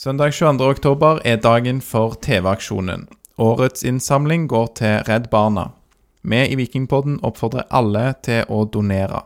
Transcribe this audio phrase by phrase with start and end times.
[0.00, 0.64] Søndag 22.
[0.64, 3.02] oktober er dagen for TV-aksjonen.
[3.36, 5.66] Årets innsamling går til Redd Barna.
[6.22, 9.20] Vi i Vikingpodden oppfordrer alle til å donere.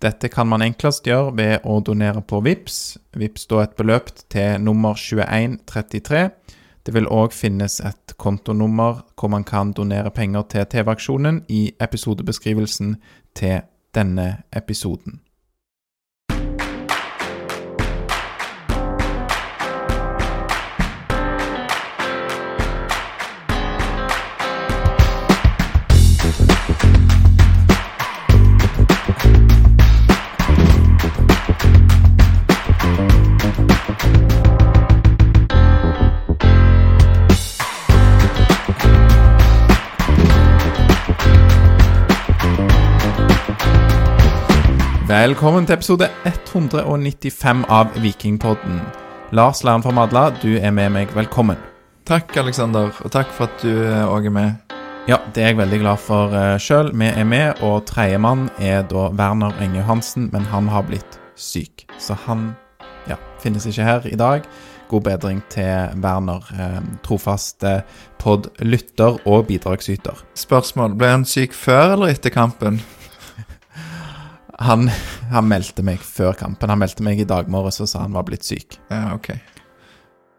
[0.00, 2.78] Dette kan man enklest gjøre ved å donere på VIPS.
[3.12, 6.22] VIPS da et beløp til nummer 2133.
[6.88, 12.96] Det vil òg finnes et kontonummer hvor man kan donere penger til TV-aksjonen i episodebeskrivelsen
[13.36, 13.60] til
[13.92, 15.20] denne episoden.
[45.14, 48.80] Velkommen til episode 195 av Vikingpodden.
[49.30, 51.12] Lars Læren fra Madla, du er med meg.
[51.14, 51.60] Velkommen.
[52.08, 53.70] Takk, Aleksander, og takk for at du
[54.08, 54.72] òg er med.
[55.06, 56.90] Ja, det er jeg veldig glad for uh, sjøl.
[56.98, 61.86] Vi er med, og tredjemann er da Werner Enge Johansen, men han har blitt syk.
[61.94, 62.48] Så han
[63.06, 64.50] ja, finnes ikke her i dag.
[64.90, 70.26] God bedring til Werner, trofaste trofast eh, pod-lytter og bidragsyter.
[70.34, 70.98] Spørsmål.
[70.98, 72.82] Ble han syk før eller etter kampen?
[74.62, 74.86] Han,
[75.32, 76.70] han, meldte meg før kampen.
[76.70, 78.78] Han meldte meg i dag morges og sa han var blitt syk.
[78.92, 79.32] Ja, ok.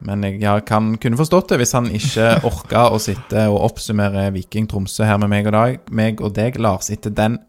[0.06, 4.28] Men jeg ja, kan kunne forstått det hvis han ikke orka å sitte og oppsummere
[4.36, 7.40] Viking Tromsø her med meg og, dag, meg og deg, Lars, etter den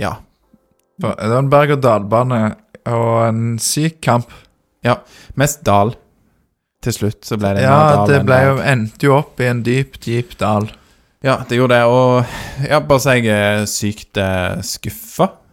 [0.00, 0.18] Ja.
[0.98, 2.42] Det var en berg-og-dal-bane
[2.90, 4.32] og en syk kamp.
[4.86, 4.96] Ja.
[5.38, 5.92] Mest dal.
[6.82, 7.98] Til slutt så ble det ja, mer dal.
[8.00, 10.70] Ja, det ble jo, endte jo opp i en dyp, dyp dal.
[11.22, 11.90] Ja, det gjorde det.
[11.90, 15.47] Og ja, bare så jeg er sykt uh, skuffa Eh,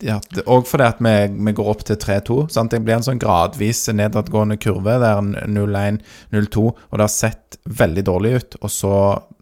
[0.00, 1.14] ja, og fordi at vi,
[1.46, 2.38] vi, går opp til 3-2.
[2.72, 4.96] Det blir en sånn gradvis nedadgående kurve.
[5.02, 6.00] Det er 0-1,
[6.32, 8.56] 0-2, og det har sett veldig dårlig ut.
[8.62, 8.94] Og så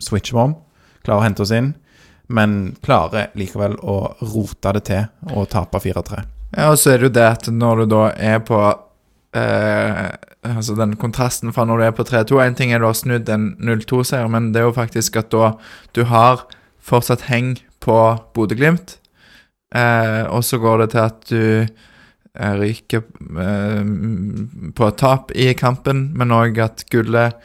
[0.03, 0.56] switcher vi om,
[1.06, 1.72] klarer å hente oss inn,
[2.34, 4.00] men klarer likevel å
[4.34, 6.25] rote det til og tape 4-3.
[6.56, 8.59] Ja, og så er det jo det at når du da er på
[9.37, 10.06] eh,
[10.49, 13.28] Altså den kontrasten fra når du er på 3-2 Én ting er du har snudd
[13.28, 15.50] en 0-2-seier, men det er jo faktisk at da
[15.93, 16.47] du har
[16.81, 17.99] fortsatt heng på
[18.37, 18.99] Bodø-Glimt.
[19.75, 23.04] Eh, og så går det til at du eh, ryker
[23.44, 23.82] eh,
[24.76, 27.37] på tap i kampen, men òg at gullet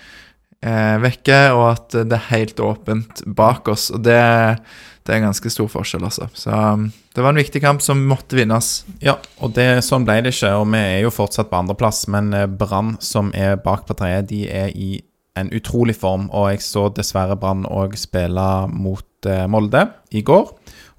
[0.64, 3.90] eh, vekker, og at det er helt åpent bak oss.
[3.94, 4.20] Og det,
[5.04, 6.30] det er en ganske stor forskjell, altså.
[6.34, 8.72] Så um, det var en viktig kamp som måtte vinnes.
[9.04, 10.54] Ja, og det, sånn ble det ikke.
[10.60, 14.30] Og vi er jo fortsatt på andreplass, men eh, Brann, som er bak på tredje,
[14.32, 14.96] de er i
[15.40, 16.30] en utrolig form.
[16.32, 20.52] Og jeg så dessverre Brann òg spille mot Eh, Molde i går.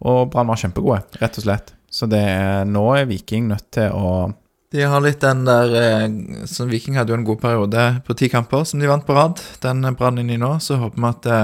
[0.05, 1.75] Og Brann var kjempegode, rett og slett.
[1.95, 4.33] Så det er, nå er Viking nødt til å
[4.75, 6.07] De har litt den der eh,
[6.51, 9.43] som Viking hadde jo en god periode på ti kamper som de vant på rad.
[9.63, 11.41] Den brann inn i nå, så håper vi at det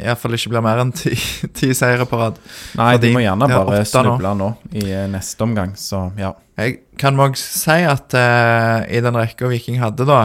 [0.00, 1.14] iallfall ikke blir mer enn ti,
[1.58, 2.38] ti seire på rad.
[2.78, 4.50] Nei, de, de må gjerne bare snuble nå.
[4.50, 6.34] nå i eh, neste omgang, så ja.
[6.60, 10.18] Jeg kan òg si at uh, i den rekka Viking hadde, da,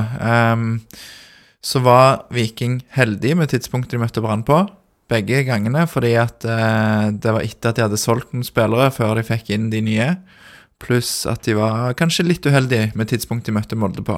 [0.51, 0.81] um,
[1.63, 4.65] så var Viking heldig med tidspunktet de møtte Brann på
[5.11, 9.19] begge gangene, fordi at eh, det var etter at de hadde solgt noen spillere før
[9.19, 10.09] de fikk inn de nye.
[10.81, 14.17] Pluss at de var kanskje litt uheldige med tidspunktet de møtte Molde på.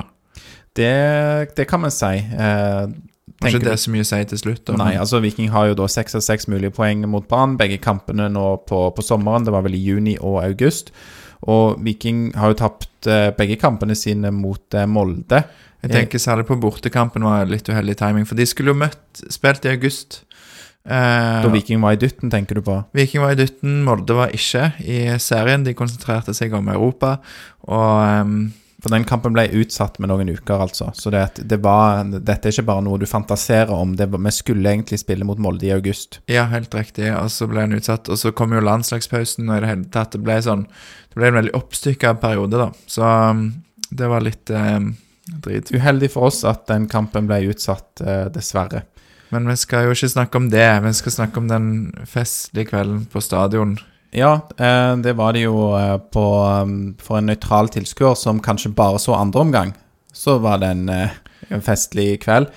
[0.78, 2.16] Det, det kan man si.
[2.18, 2.88] Eh,
[3.38, 4.64] det er så mye å si til slutt?
[4.66, 7.58] Da, nei, altså Viking har jo da seks av seks mulige poeng mot Brann.
[7.60, 9.46] Begge kampene nå på, på, sommeren.
[9.46, 10.94] Det var vel i juni og august.
[11.46, 15.44] Og Viking har jo tapt eh, begge kampene sine mot eh, Molde.
[15.86, 19.68] Jeg tenker særlig på bortekampen var litt uheldig timing, for de skulle jo møtt spilt
[19.68, 20.24] i august.
[20.88, 22.78] Eh, da Viking var i dytten, tenker du på?
[22.96, 25.66] Viking var i dytten, Molde var ikke i serien.
[25.68, 27.18] De konsentrerte seg om Europa.
[27.68, 28.40] Og um,
[28.78, 30.92] For den kampen ble utsatt med noen uker, altså.
[30.96, 33.96] Så det, det var, dette er ikke bare noe du fantaserer om.
[33.98, 36.22] Det, vi skulle egentlig spille mot Molde i august.
[36.32, 37.10] Ja, helt riktig.
[37.18, 38.08] Og så ble den utsatt.
[38.08, 41.32] Og så kom jo landslagspausen, og i det hele tatt det ble sånn Det ble
[41.32, 42.70] en veldig oppstykka periode, da.
[42.88, 43.50] Så um,
[43.90, 44.94] det var litt um,
[45.44, 45.74] drit.
[45.74, 48.86] Uheldig for oss at den kampen ble utsatt, uh, dessverre.
[49.30, 50.68] Men vi skal jo ikke snakke om det.
[50.86, 51.70] Vi skal snakke om den
[52.08, 53.78] festlige kvelden på stadion.
[54.16, 56.26] Ja, eh, det var det jo eh, på,
[56.64, 59.74] um, for en nøytral tilskuer som kanskje bare så andre omgang.
[60.16, 61.18] Så var det en, eh,
[61.50, 62.48] en festlig kveld.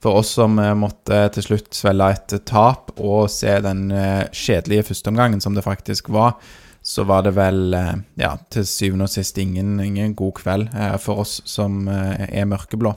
[0.00, 3.90] For oss som måtte til slutt svelge et tap og se den
[4.32, 6.38] kjedelige førsteomgangen som det faktisk var,
[6.80, 7.76] så var det vel
[8.16, 10.72] ja, til syvende og sist ingen, ingen god kveld
[11.04, 12.94] for oss som er mørkeblå.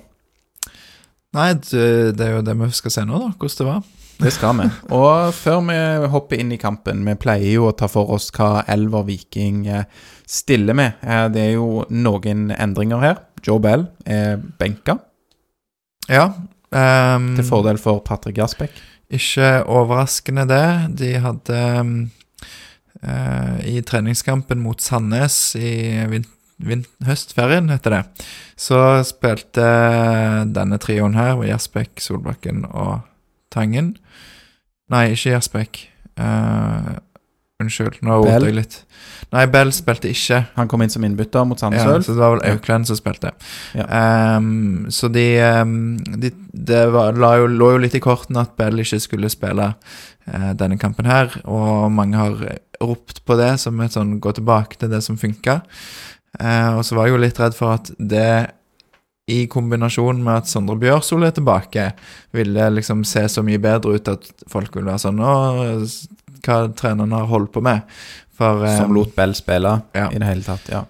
[1.33, 3.31] Nei, det, er jo det vi skal se nå, da.
[3.33, 3.83] Hvordan det var.
[4.23, 4.67] Det skal vi.
[4.93, 5.77] Og før vi
[6.13, 9.87] hopper inn i kampen, vi pleier jo å ta for oss hva Elver Viking eh,
[10.29, 11.01] stiller med.
[11.01, 13.21] Eh, det er jo noen endringer her.
[13.43, 14.99] Joe Bell er benka
[16.07, 16.29] Ja.
[16.73, 18.77] Um, til fordel for Patrick Jasbekk.
[19.13, 20.67] Ikke overraskende det.
[21.01, 21.91] De hadde um,
[23.03, 25.73] uh, I treningskampen mot Sandnes i
[26.09, 26.29] vin vin
[27.07, 28.27] høstferien, heter det,
[28.59, 29.65] så spilte
[30.53, 33.01] denne trioen her, Gjersbekk, Solbakken og
[33.53, 33.95] Tangen
[34.91, 35.79] Nei, ikke Gjersbekk.
[36.19, 36.95] Uh,
[37.63, 38.79] unnskyld, nå roter jeg litt.
[39.33, 40.43] Nei, Bell spilte ikke.
[40.57, 43.31] Han kom inn som innbytter mot Sandnes Ja, så det var vel Auklend som spilte.
[43.77, 43.87] Ja.
[44.37, 48.83] Um, så de, ehm, de Det var, jo, lå jo litt i kortene at Bell
[48.83, 52.43] ikke skulle spille uh, denne kampen her, og mange har
[52.83, 55.61] ropt på det som et sånn gå tilbake til det som funka.
[56.39, 58.53] Eh, og så var jeg jo litt redd for at det
[59.31, 61.91] i kombinasjon med at Sondre Bjørsol er tilbake,
[62.35, 65.35] ville liksom se så mye bedre ut at folk ville være sånn Å,
[66.43, 67.85] hva treneren har holdt på med.
[68.35, 70.09] For, Som ehm, lot Bell spille ja.
[70.09, 70.67] i det hele tatt.
[70.73, 70.81] ja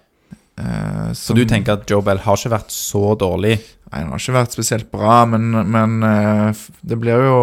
[0.58, 3.58] eh, Så du tenker at Joe Bell har ikke vært så dårlig?
[3.92, 7.38] Nei, han har ikke vært spesielt bra, men, men eh, det blir jo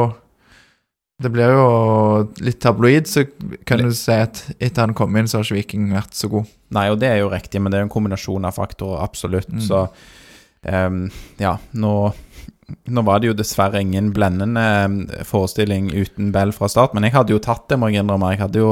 [1.22, 1.66] Det blir jo
[2.42, 3.26] litt tabloid, så
[3.68, 3.92] kan Litt.
[3.92, 6.50] du si at etter han kom inn, så har ikke Viking vært så god.
[6.74, 9.52] Nei, og det er jo riktig, men det er en kombinasjon av faktorer, absolutt.
[9.54, 9.64] Mm.
[9.68, 9.86] Så
[10.66, 11.04] um,
[11.42, 11.96] ja, nå
[12.88, 14.64] nå var det jo dessverre ingen blendende
[15.28, 18.32] forestilling uten Bell fra start, men jeg hadde jo tatt det, må jeg innrømme.
[18.32, 18.72] Jeg hadde jo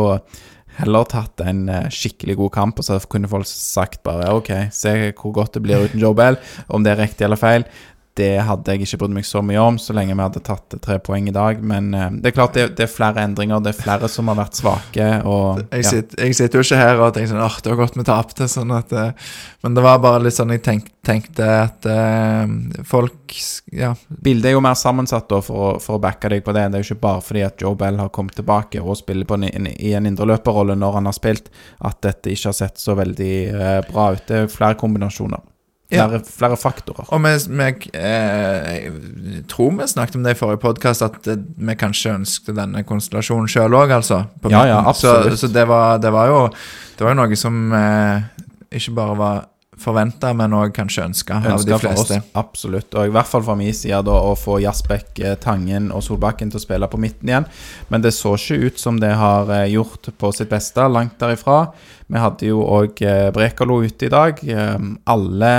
[0.79, 4.93] heller tatt en eh, skikkelig god kamp, og så kunne folk sagt bare OK, se
[5.11, 6.39] hvor godt det blir uten Joe Bell.
[6.71, 7.67] Om det er riktig eller feil,
[8.17, 10.97] det hadde jeg ikke brydd meg så mye om, så lenge vi hadde tatt tre
[10.99, 11.61] poeng i dag.
[11.63, 14.35] Men uh, det er klart det, det er flere endringer, det er flere som har
[14.41, 15.89] vært svake, og Jeg, ja.
[15.93, 18.47] sitter, jeg sitter jo ikke her og tenker sånn åh, det var godt vi tapte,
[18.51, 19.11] sånn at uh,
[19.63, 23.37] Men det var bare litt sånn jeg tenk, tenkte at uh, folk
[23.71, 23.93] Ja.
[24.09, 26.63] Bildet er jo mer sammensatt da for, å- for å backe deg på det.
[26.73, 29.37] Det er jo ikke bare fordi at Joe Bell har kommet tilbake og spiller på
[29.37, 31.47] en, en, i en indreløperrolle når han har spilt,
[31.85, 33.31] at dette ikke har sett så veldig
[33.91, 34.25] bra ut.
[34.27, 35.45] Det er jo flere kombinasjoner.
[35.89, 36.05] Ja.
[36.05, 37.07] Flere, flere faktorer.
[37.09, 38.89] Og vi, vi eh,
[39.49, 43.49] tror vi snakket om det i forrige podkast, at eh, vi kanskje ønsket denne konstellasjonen
[43.49, 44.19] sjøl òg, altså.
[44.51, 45.33] Ja, ja, absolutt.
[45.33, 46.43] Så, så det, var, det, var jo,
[46.97, 48.27] det var jo noe som eh,
[48.77, 49.39] ikke bare var
[49.79, 52.19] forventa, men òg kanskje ønska av de fleste.
[52.19, 52.93] oss, absolutt.
[52.93, 56.53] Og i hvert fall fra min side da, å få Jasbekk, eh, Tangen og Solbakken
[56.53, 57.49] til å spille på midten igjen.
[57.89, 61.63] Men det så ikke ut som det har eh, gjort på sitt beste, langt derifra.
[62.05, 63.01] Vi hadde jo òg
[63.33, 64.45] Brekalo ute i dag.
[65.09, 65.51] Alle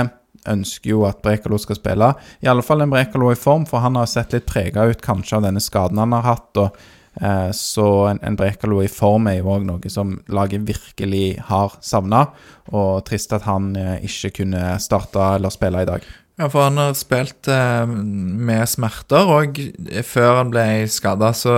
[0.49, 2.13] ønsker jo at Brekalo skal spille.
[2.41, 5.37] I alle fall en Brekalo i form, for han har sett litt prega ut kanskje
[5.39, 6.49] av denne skaden han har hatt.
[6.57, 6.77] og
[7.21, 11.77] eh, Så en, en Brekalo i form er jo òg noe som laget virkelig har
[11.85, 12.27] savna.
[12.71, 16.07] Og trist at han eh, ikke kunne starte eller spille i dag.
[16.39, 19.59] Ja, for han har spilt eh, med smerter, og
[20.07, 21.57] før han ble skada, så,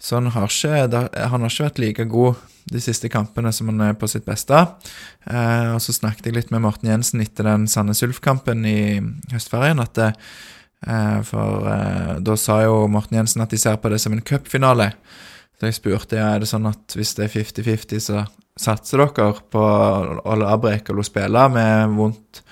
[0.00, 3.80] så han, har ikke, han har ikke vært like god de siste kampene som han
[3.88, 4.60] er på sitt beste.
[5.26, 8.80] Eh, og så snakket jeg litt med Morten Jensen etter den Sandnes Ulf-kampen i
[9.32, 10.10] høstferien, at det,
[10.86, 14.22] eh, For eh, da sa jo Morten Jensen at de ser på det som en
[14.22, 14.92] cupfinale.
[15.58, 18.26] Så jeg spurte ja, er det sånn at hvis det er 50-50, så
[18.58, 22.42] satser dere på å og Lo spille med vondt?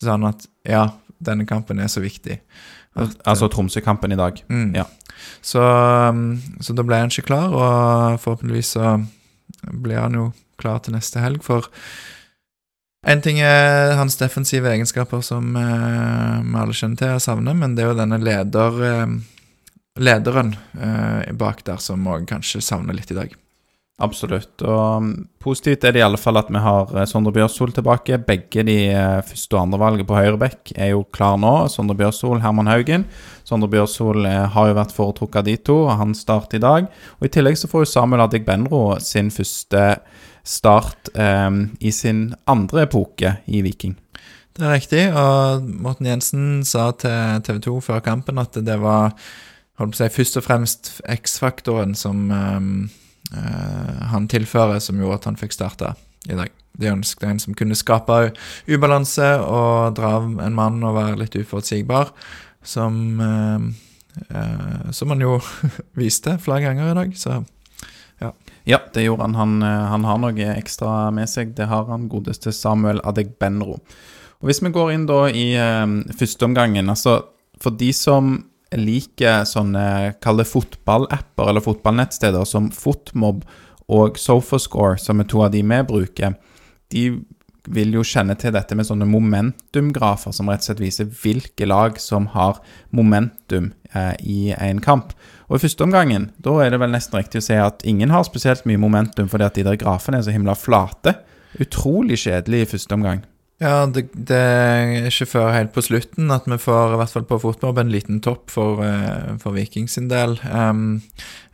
[0.00, 0.88] Så han at ja,
[1.18, 2.38] denne kampen er så viktig.
[2.94, 4.40] At, Altså Tromsø-kampen i dag.
[4.48, 4.74] mm.
[4.74, 4.84] ja.
[5.42, 5.60] så,
[6.08, 8.94] um, så da ble han ikke klar, og forhåpentligvis så
[9.62, 10.26] blir han jo
[10.60, 11.42] klar til neste helg.
[11.44, 11.68] For
[13.06, 17.76] en ting er hans defensive egenskaper, som eh, vi alle kjenner til og savner, men
[17.76, 19.16] det er jo denne leder, eh,
[20.00, 23.34] lederen eh, bak der som òg kanskje savner litt i dag.
[24.02, 24.58] Absolutt.
[24.66, 28.18] Og um, positivt er det i alle fall at vi har eh, Sondre Bjørsol tilbake.
[28.26, 31.52] Begge de eh, første og andre valget på høyreback er jo klar nå.
[31.70, 33.04] Sondre Bjørsol, Herman Haugen.
[33.46, 36.88] Sondre Bjørsol eh, har jo vært foretrukket av de to, og han starter i dag.
[37.20, 39.84] Og I tillegg så får jo Samuel Adegbenro sin første
[40.42, 43.94] start eh, i sin andre epoke i Viking.
[44.54, 49.14] Det er riktig, og Morten Jensen sa til TV 2 før kampen at det var
[49.78, 52.60] holdt på å si, først og fremst X-faktoren som eh,
[53.34, 55.94] han tilfører, som gjorde at han fikk starta
[56.28, 56.52] i dag.
[56.78, 58.32] De ønsket en som kunne skape
[58.66, 62.10] ubalanse og dra en mann og være litt uforutsigbar,
[62.64, 63.74] som ehm,
[64.30, 65.38] eh, Som han jo
[66.00, 67.44] viste flere ganger i dag, så
[68.64, 69.34] Ja, det gjorde han.
[69.34, 71.50] Han, eh, han har noe ekstra med seg.
[71.52, 73.74] Det har han godeste Samuel Adegbenro.
[74.40, 75.84] Og Hvis vi går inn da i eh,
[76.16, 77.20] førsteomgangen altså
[77.60, 78.38] For de som
[78.74, 83.44] liker sånne kall det fotballapper eller fotballnettsteder som Fotmob
[83.92, 86.36] og Sofascore, som er to av de vi bruker,
[86.92, 87.04] de
[87.72, 91.96] vil jo kjenne til dette med sånne momentumgrafer som rett og slett viser hvilke lag
[92.00, 92.60] som har
[92.92, 95.14] momentum eh, i en kamp.
[95.48, 98.26] Og i første omgangen, da er det vel nesten riktig å si at ingen har
[98.28, 101.16] spesielt mye momentum fordi at de der grafene er så himla flate.
[101.60, 103.24] Utrolig kjedelig i første omgang.
[103.62, 107.26] Ja, det, det er ikke før helt på slutten at vi får, i hvert fall
[107.28, 110.34] på fotball, en liten topp for, eh, for Viking sin del.
[110.50, 111.02] Um,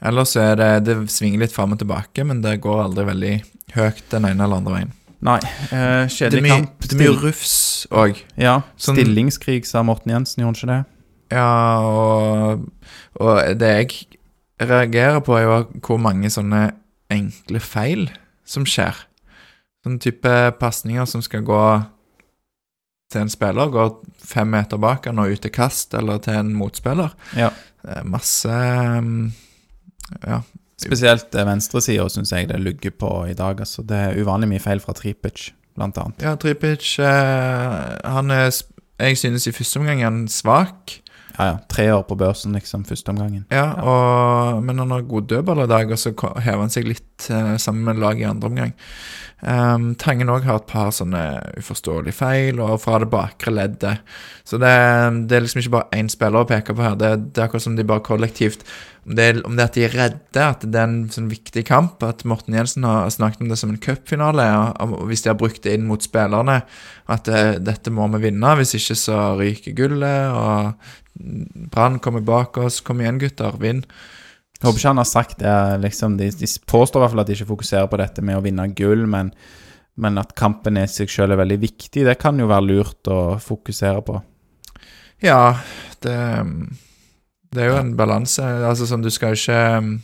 [0.00, 3.34] ellers er det Det svinger litt fram og tilbake, men det går aldri veldig
[3.76, 4.94] høyt den ene eller andre veien.
[5.20, 5.36] Nei.
[5.68, 6.86] Uh, kjedelig kamp.
[6.86, 7.58] det er mye rufs
[7.92, 8.22] òg.
[8.40, 10.80] Ja, Sånn- stillingskrig, sa Morten Jensen, gjorde han ikke det?
[11.36, 11.50] Ja,
[11.84, 12.64] og,
[13.20, 13.92] og det jeg
[14.60, 16.70] reagerer på, er jo hvor mange sånne
[17.12, 18.08] enkle feil
[18.48, 19.04] som skjer.
[19.84, 21.62] Sånn type pasninger som skal gå
[23.10, 26.52] til en spiller, går fem meter bak han og ut til kast, eller til en
[26.54, 27.14] motspiller.
[27.38, 27.50] Ja.
[28.04, 29.30] Masse um,
[30.26, 30.42] Ja.
[30.80, 33.58] Spesielt eh, venstresida syns jeg det lugger på i dag.
[33.60, 36.22] Altså, det er uvanlig mye feil fra Tripic, blant annet.
[36.24, 37.74] Ja, Tripic eh,
[38.08, 38.48] Han er
[39.00, 41.00] Jeg synes i første omgang er han svak.
[41.40, 41.58] Ja, ja.
[41.72, 43.46] Tre år på børsen, liksom, første omgangen.
[43.48, 47.30] Ja, og, men han har god dødball i dag, og så hever han seg litt
[47.32, 48.74] eh, sammen med laget i andre omgang.
[49.40, 51.22] Um, Tangen òg har et par sånne
[51.56, 54.04] uforståelige feil, og fra det bakre leddet.
[54.44, 54.72] Så det,
[55.30, 56.98] det er liksom ikke bare én spiller å peke på her.
[57.00, 58.66] Det, det er akkurat som de bare kollektivt
[59.08, 62.02] Om det, om det at de er redde, at det er en sånn viktig kamp,
[62.04, 65.38] at Morten Jensen har snakket om det som en cupfinale, og, og hvis de har
[65.40, 66.60] brukt det inn mot spillerne,
[67.10, 70.99] at det, dette må vi vinne, hvis ikke så ryker gullet, og
[71.70, 72.80] Brann kommer bak oss.
[72.84, 73.84] Kom igjen, gutter, vinn.
[74.60, 75.56] Jeg håper ikke han har sagt det.
[75.80, 78.42] liksom, De, de påstår i hvert fall at de ikke fokuserer på dette med å
[78.44, 79.32] vinne gull, men,
[79.96, 83.38] men at kampen i seg selv er veldig viktig, det kan jo være lurt å
[83.40, 84.20] fokusere på.
[85.24, 85.56] Ja,
[86.04, 86.16] det
[87.50, 88.44] Det er jo en balanse.
[88.44, 90.00] Altså sånn, du skal ikke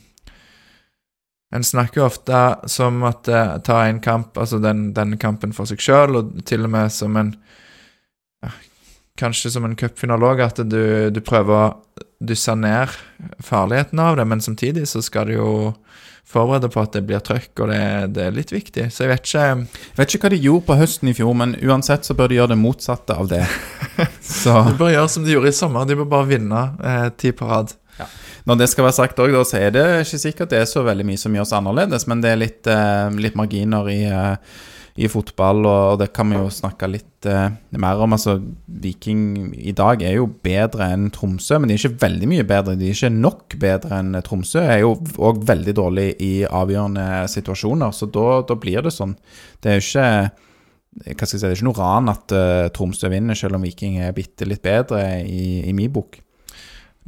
[1.55, 5.65] En snakker jo ofte som at uh, ta en kamp, altså den, den kampen for
[5.65, 7.37] seg sjøl, og til og med som en
[9.17, 12.93] Kanskje som en cupfinale òg, at du, du prøver å dysse ned
[13.45, 15.51] farligheten av det, men samtidig så skal du jo
[16.27, 17.81] forberede på at det blir trøkk, og det,
[18.17, 18.89] det er litt viktig.
[18.91, 21.55] Så jeg vet ikke Jeg vet ikke hva de gjorde på høsten i fjor, men
[21.63, 23.45] uansett så bør de gjøre det motsatte av det.
[24.27, 27.33] Så De bør gjøre som de gjorde i sommer, de bør bare vinne eh, ti
[27.33, 27.77] på rad.
[28.47, 31.07] når det skal være sagt òg, så er det ikke sikkert det er så veldig
[31.07, 34.59] mye som gjøres annerledes, men det er litt, eh, litt marginer i, eh,
[34.97, 38.15] i fotball, og det kan vi jo snakke litt eh, mer om.
[38.17, 42.47] Altså, Viking i dag er jo bedre enn Tromsø, men de er ikke veldig mye
[42.49, 42.79] bedre.
[42.81, 44.63] De er ikke nok bedre enn Tromsø.
[44.65, 49.13] Er jo òg veldig dårlig i avgjørende situasjoner, så da, da blir det sånn.
[49.61, 50.11] Det er jo ikke
[50.97, 53.65] hva skal jeg si, Det er ikke noe ran at uh, Tromsø vinner, selv om
[53.67, 56.17] Viking er bitte litt bedre i, i min bok.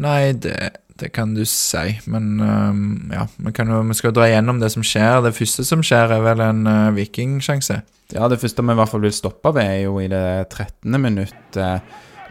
[0.05, 0.53] Nei, det,
[0.99, 4.83] det kan du si, men øhm, ja, vi, kan vi skal dra igjennom det som
[4.87, 5.23] skjer.
[5.23, 7.81] Det første som skjer, er vel en uh, vikingsjanse.
[8.17, 10.97] Ja, det første vi i hvert fall vil stoppe ved, er jo i det 13.
[11.01, 11.79] minutt, eh,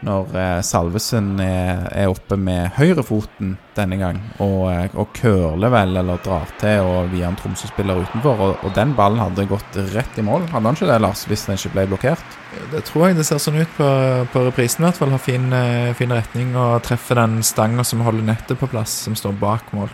[0.06, 5.96] når eh, Salvesen er, er oppe med høyrefoten denne gang, og, eh, og curler vel,
[5.98, 10.20] eller drar til, og via en Tromsø-spiller utenfor, og, og den ballen hadde gått rett
[10.20, 10.46] i mål.
[10.52, 12.38] Hadde han ikke det, Lars, hvis den ikke ble blokkert?
[12.72, 13.90] Det tror jeg det ser sånn ut på,
[14.34, 15.14] på reprisen, i hvert fall.
[15.16, 19.18] Har fin, eh, fin retning og treffer den stanga som holder nettet på plass, som
[19.18, 19.90] står bak mål.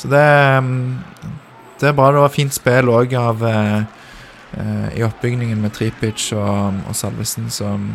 [0.00, 0.24] Så det,
[0.64, 0.96] mm,
[1.80, 2.10] det er bra.
[2.12, 3.78] Det var fint spill òg av eh,
[4.58, 7.92] eh, I oppbygningen med Tripic og, og Salvesen som,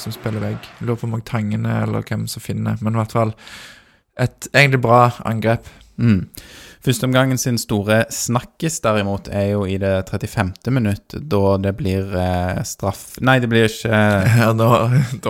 [0.00, 0.70] som spiller vegg.
[0.80, 3.34] Lurer på om Tangene eller hvem som finner, men i hvert fall
[4.18, 5.68] et egentlig bra angrep.
[5.98, 6.26] Mm.
[6.88, 10.52] Førsteomgangen sin store snakkis, derimot, er jo i det 35.
[10.70, 14.68] minutt, da det blir eh, straff Nei, det blir ikke eh, Ja, da,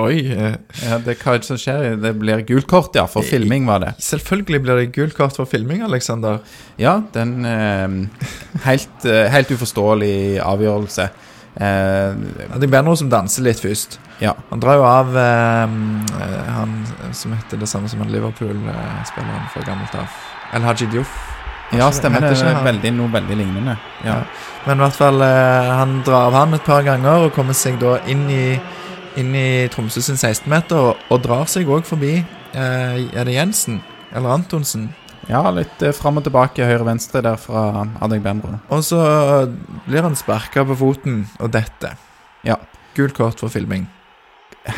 [0.03, 0.19] oi.
[0.35, 1.97] eh, ja, det, Hva er det som skjer?
[2.03, 3.95] Det blir gult kort, ja, for filming, var det.
[4.05, 6.43] Selvfølgelig blir det gult kort for filming, Alexander.
[6.81, 8.29] Ja, den eh,
[8.69, 10.15] helt, eh, helt uforståelig
[10.45, 11.09] avgjørelse.
[11.59, 12.15] Eh,
[12.63, 13.99] det blir noe som danser litt først.
[14.23, 14.35] ja.
[14.51, 15.65] Han drar jo av eh,
[16.23, 16.77] eh, han
[17.13, 20.07] som heter det samme som han Liverpool-spilleren fra gammelt av.
[20.55, 21.11] El Haji Diouf.
[21.73, 22.31] ja, stemmer det.
[22.41, 23.77] Er Veldig, noe veldig lignende.
[24.05, 24.15] Ja.
[24.15, 24.23] Ja.
[24.67, 27.79] Men i hvert fall, eh, han drar av han et par ganger og kommer seg
[27.81, 28.59] da inn i,
[29.17, 32.15] inn i Tromsø sin 16-meter, og, og drar seg òg forbi
[32.55, 33.83] eh, Er det Jensen?
[34.15, 34.89] Eller Antonsen?
[35.29, 38.57] Ja, litt eh, fram og tilbake, høyre-venstre der fra Adek Benbro.
[38.73, 38.99] Og så
[39.85, 41.93] blir han sparka på foten og dette.
[42.49, 42.57] Ja.
[42.97, 43.85] Gult kort for filming.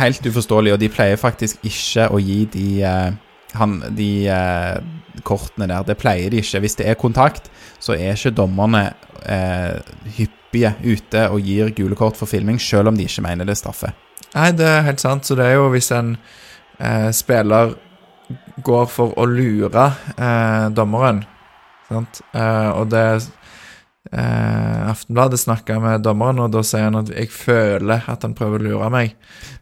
[0.00, 3.12] Helt uforståelig, og de pleier faktisk ikke å gi de, eh,
[3.58, 4.80] han, de eh,
[5.26, 5.86] kortene der.
[5.86, 6.62] Det pleier de ikke.
[6.66, 7.46] Hvis det er kontakt,
[7.78, 8.88] så er ikke dommerne
[9.22, 9.78] eh,
[10.18, 13.62] hyppige ute og gir gule kort for filming, selv om de ikke mener det er
[13.62, 13.92] straffe.
[14.34, 15.26] Nei, det er helt sant.
[15.26, 16.16] Så det er jo hvis en
[16.78, 17.76] eh, spiller
[18.64, 19.86] går for å lure
[20.16, 21.24] eh, dommeren,
[21.88, 22.22] sant?
[22.32, 23.04] Eh, og det
[24.12, 28.58] eh, Aftenbladet snakka med dommeren, og da sier han at 'jeg føler at han prøver
[28.58, 29.14] å lure meg'.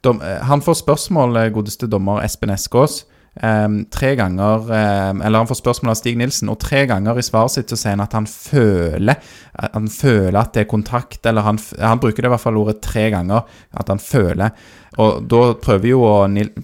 [0.02, 3.05] Dom, eh, han får spørsmål, eh, godeste dommer Espen Eskås.
[3.38, 7.71] Tre ganger Eller han får spørsmål av Stig Nilsen, og tre ganger i svaret sitt
[7.71, 9.21] så sier han at han føler
[9.76, 12.80] Han føler at det er kontakt, eller han, han bruker det i hvert fall ordet
[12.83, 13.47] tre ganger.
[13.78, 14.54] At han føler.
[14.99, 16.00] Og da prøver jo,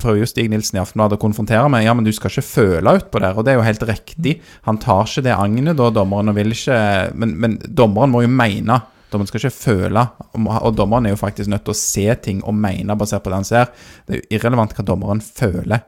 [0.00, 2.96] prøver jo Stig Nilsen i Aftenbladet å konfrontere med Ja, men du skal ikke føle
[2.98, 4.38] utpå der, og det er jo helt riktig.
[4.66, 6.80] Han tar ikke det agnet, da, dommeren, og vil ikke
[7.14, 8.80] Men, men dommeren må jo mene.
[9.12, 12.56] Dommeren skal ikke føle, og dommeren er jo faktisk nødt til å se ting og
[12.58, 13.74] mene basert på det han ser.
[14.06, 15.84] Det er jo irrelevant hva dommeren føler.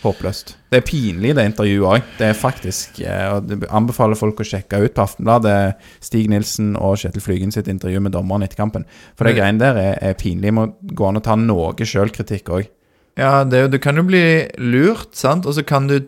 [0.00, 0.54] Håpløst.
[0.72, 2.04] Det er pinlig, det intervjuet òg.
[2.16, 6.70] Det er faktisk eh, Og det anbefaler folk å sjekke ut på Aftenbladet Stig Nilsen
[6.78, 8.86] og Kjetil Flygen sitt intervju med dommeren etter kampen.
[9.18, 10.54] For det Men- greiene der er, er pinlig.
[10.56, 12.70] Må gå an å ta noe sjølkritikk òg.
[13.18, 14.22] Ja, det, du kan jo bli
[14.62, 15.44] lurt, sant?
[15.44, 15.98] Og så kan du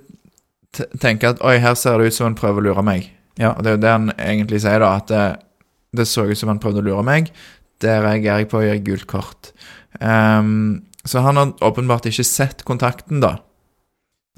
[1.03, 3.11] tenke at oi, her ser det ut som han prøver å lure meg.
[3.37, 3.53] Ja.
[3.57, 4.95] Og det er jo det han egentlig sier, da.
[5.03, 5.27] At det,
[5.93, 7.29] det så ut som han prøvde å lure meg.
[7.83, 9.53] Det reagerer jeg på å gi gult kort.
[10.01, 13.37] Um, så han har åpenbart ikke sett kontakten, da.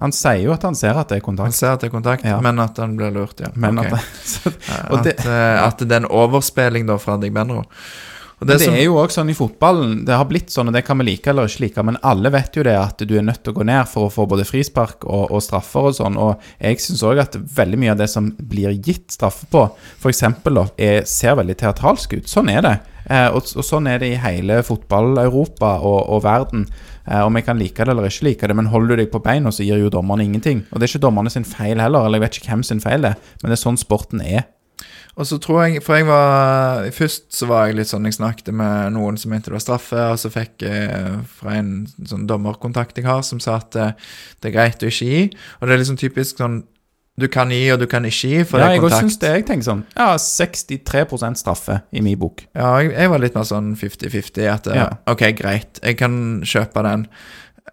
[0.02, 1.46] Han sier jo at han ser at det er kontakt.
[1.52, 2.40] Han ser at det er kontakt, Ja.
[2.42, 3.52] men at han blir lurt, ja.
[3.54, 3.92] men Ok.
[3.92, 4.50] at så,
[4.90, 7.14] at, det- eh, at det er en overspilling da fra.
[7.14, 10.04] Og Men det, som- er jo også sånn i fotballen.
[10.04, 12.52] Det har blitt sånn, og det kan vi like eller ikke like, men alle vet
[12.56, 15.04] jo det at du er nødt til å gå ned for å få både frispark
[15.06, 16.16] og, og straffer og sånn.
[16.18, 19.70] Og jeg syns òg at veldig mye av det som blir gitt straffe på,
[20.02, 20.22] f.eks.
[20.76, 22.26] er ser veldig teatralsk ut.
[22.26, 22.74] Sånn er det.
[23.08, 26.66] Eh, og, og sånn er det i hele fotball-Europa og, og verden.
[27.04, 29.22] Eh, om jeg kan like det eller ikke like det, men holder du deg på
[29.24, 30.64] beina, så gir jo dommerne ingenting.
[30.70, 33.04] Og det er ikke dommerne sin feil heller, eller jeg vet ikke hvem sin feil
[33.04, 34.46] det er, men det er sånn sporten er.
[35.14, 38.48] Og så tror jeg For jeg var Først så var jeg litt sånn Jeg snakket
[38.56, 42.98] med noen som mente det var straffe, og så fikk jeg fra en sånn dommerkontakt
[42.98, 43.94] jeg har, som sa at eh,
[44.42, 45.20] det er greit å ikke gi.
[45.60, 46.64] Og det er liksom typisk sånn
[47.14, 49.06] Du kan gi, og du kan ikke gi, for ja, det er jeg Ja, jeg
[49.06, 49.30] syns det.
[49.36, 52.42] Jeg tenker sånn Ja, 63% straffe i min bok.
[52.56, 54.48] Ja, jeg, jeg var litt mer sånn 50-50.
[54.50, 54.88] At eh, Ja.
[55.10, 57.06] OK, greit, jeg kan kjøpe den.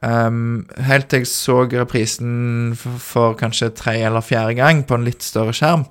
[0.02, 5.10] Um, helt til jeg så reprisen for, for kanskje tre eller fjerde gang på en
[5.10, 5.88] litt større skjerm.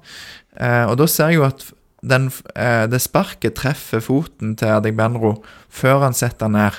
[0.55, 1.67] Uh, og da ser jeg jo at
[2.07, 6.79] den, uh, det sparket treffer foten til Adegbenro før han setter den ned.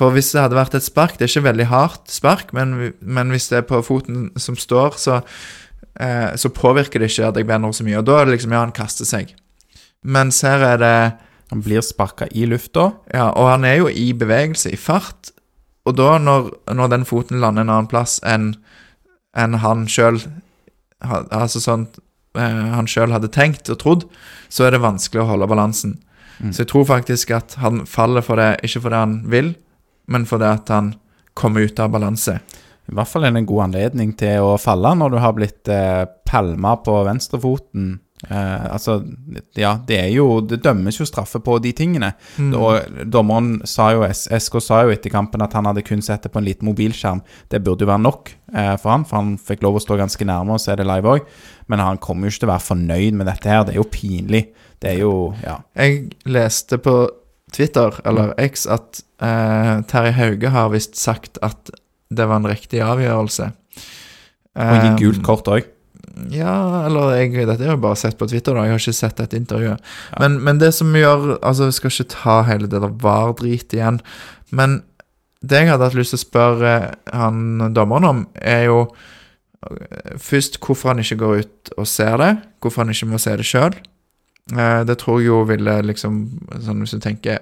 [0.00, 3.32] For hvis det hadde vært et spark, det er ikke veldig hardt spark, men, men
[3.34, 5.18] hvis det er på foten som står, så,
[6.00, 7.98] eh, så påvirker det ikke at jeg Adegbenro så mye.
[8.00, 9.34] Og da er det liksom ja, han kaster seg.
[10.02, 10.94] Mens her er det
[11.50, 12.92] Han blir sparka i lufta.
[13.12, 15.32] ja, og han er jo i bevegelse, i fart.
[15.84, 18.52] Og da, når, når den foten lander en annen plass enn
[19.34, 20.20] en han sjøl
[21.02, 21.88] Altså sånn
[22.36, 24.06] eh, han sjøl hadde tenkt og trodd,
[24.48, 25.96] så er det vanskelig å holde balansen.
[26.38, 26.52] Mm.
[26.52, 29.54] Så jeg tror faktisk at han faller for det, ikke fordi han vil,
[30.06, 30.92] men fordi at han
[31.34, 32.36] kommer ut av balanse.
[32.90, 35.70] I hvert fall er det en god anledning til å falle når du har blitt
[35.70, 37.98] eh, palma på venstrefoten.
[38.28, 38.98] Eh, altså,
[39.56, 42.12] ja, det er jo Det dømmes jo straffe på de tingene.
[42.36, 42.50] Mm.
[42.58, 46.32] Og dommeren sa jo SK sa jo etter kampen at han hadde kun sett det
[46.34, 47.22] på en liten mobilskjerm.
[47.48, 50.26] Det burde jo være nok eh, for han, for han fikk lov å stå ganske
[50.28, 51.30] nærme og se det live òg.
[51.70, 53.64] Men han kommer jo ikke til å være fornøyd med dette her.
[53.64, 54.44] Det er jo pinlig.
[54.82, 55.60] Det er jo Ja.
[55.78, 56.98] Jeg leste på
[57.50, 61.72] Twitter, eller X, at eh, Terje Hauge har visst sagt at
[62.10, 63.50] det var en riktig avgjørelse.
[64.60, 65.68] Og gi Eh, gult kort òg.
[66.30, 68.64] Ja, eller jeg, dette har jeg bare sett på Twitter, da.
[68.66, 69.80] Jeg har ikke sett dette intervjuet.
[70.18, 74.00] Men, men det som gjør Altså, vi skal ikke ta hele det der VAR-dritet igjen,
[74.50, 74.82] men
[75.40, 76.72] det jeg hadde hatt lyst til å spørre
[77.14, 78.80] han dommeren om, er jo
[79.70, 82.32] eh, først hvorfor han ikke går ut og ser det.
[82.60, 83.78] Hvorfor han ikke må se det sjøl.
[84.50, 86.14] Det tror jeg jo ville liksom
[86.64, 87.38] Sånn hvis du tenker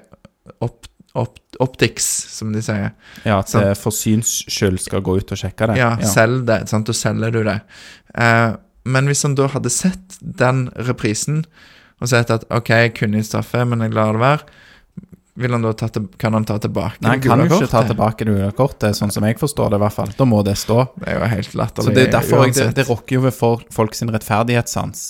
[0.61, 0.85] opp,
[1.21, 2.93] opp, optics, som de sier.
[3.25, 5.79] Ja, at det for syns skyld skal gå ut og sjekke det.
[5.81, 6.89] Ja, selg det, sant?
[6.89, 7.59] og selger du det.
[8.15, 8.53] Eh,
[8.89, 11.43] men hvis han da hadde sett den reprisen
[11.99, 14.59] og sett at OK, jeg kunne gitt straffe, men jeg lar det være,
[15.39, 17.85] vil han da ta til, kan han ta tilbake Nei, han kan jo ikke ta
[17.87, 20.15] tilbake det gule kortet, sånn som jeg forstår det, i hvert fall.
[20.19, 20.81] Da må det stå.
[20.99, 21.87] Det er jo helt latterlig.
[21.87, 25.05] Så det er derfor det, det rokker jo ved for, folk sin rettferdighetssans.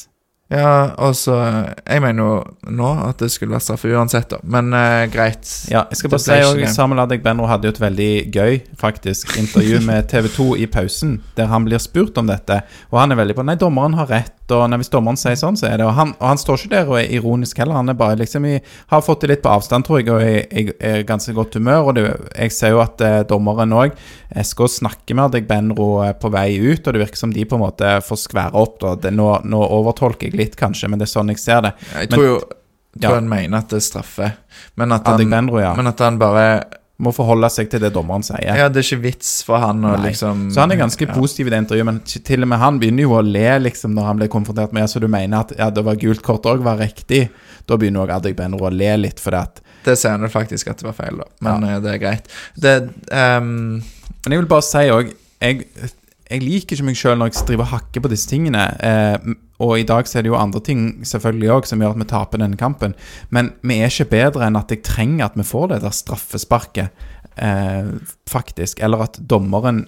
[0.49, 1.35] Ja, og så
[1.85, 2.37] Jeg mener jo
[2.73, 4.41] nå at det skulle vært straffe uansett, da.
[4.49, 5.45] Men uh, greit.
[5.69, 9.37] Ja, jeg skal bare si òg Samuel Adek Benro hadde jo et veldig gøy faktisk
[9.41, 13.21] intervju med TV 2 i pausen, der han blir spurt om dette, og han er
[13.21, 15.87] veldig på Nei, dommeren har rett, og når hvis dommeren sier sånn, så er det
[15.87, 18.45] Og han, og han står ikke der og er ironisk heller, han er bare liksom
[18.49, 18.55] i
[18.91, 21.91] Har fått det litt på avstand, tror jeg, og er, er, er ganske godt humør,
[21.91, 22.05] og det,
[22.39, 23.93] jeg ser jo at eh, dommeren òg
[24.45, 25.89] SK snakker med deg, Benro,
[26.21, 28.83] på vei ut, og det virker som de på en måte får skvære opp.
[29.03, 31.75] Det, nå, nå overtolker jeg litt, kanskje, men det er sånn jeg ser det.
[31.95, 32.39] Jeg Men- tror jo
[32.99, 33.19] jeg tror Ja.
[33.21, 34.33] han mener at det er straffe,
[34.81, 35.75] men at han, Adegbenro, ja.
[35.77, 36.47] men at han bare
[36.99, 38.57] Må forholde seg til det dommeren sier.
[38.59, 41.15] Ja, det er ikke vits for han å liksom Så han er ganske ja.
[41.15, 44.09] positiv i det intervjuet, men til og med han begynner jo å le liksom når
[44.09, 46.81] han blir konfrontert med Så du mener at ja, det var gult kort òg var
[46.83, 47.29] riktig?
[47.71, 50.83] Da begynner òg Benro å le litt, for det at Det sier han faktisk at
[50.83, 51.31] det var feil, da.
[51.47, 51.79] Men ja.
[51.85, 52.35] det er greit.
[52.59, 52.75] Det
[53.15, 53.79] um...
[54.25, 55.69] Men jeg vil bare si òg jeg,
[56.29, 58.65] jeg liker ikke meg sjøl når jeg driver og hakker på disse tingene.
[58.85, 62.03] Eh, og i dag så er det jo andre ting selvfølgelig også som gjør at
[62.03, 62.95] vi taper denne kampen.
[63.35, 67.07] Men vi er ikke bedre enn at jeg trenger at vi får det der straffesparket,
[67.41, 67.95] eh,
[68.29, 68.83] faktisk.
[68.85, 69.87] Eller at dommeren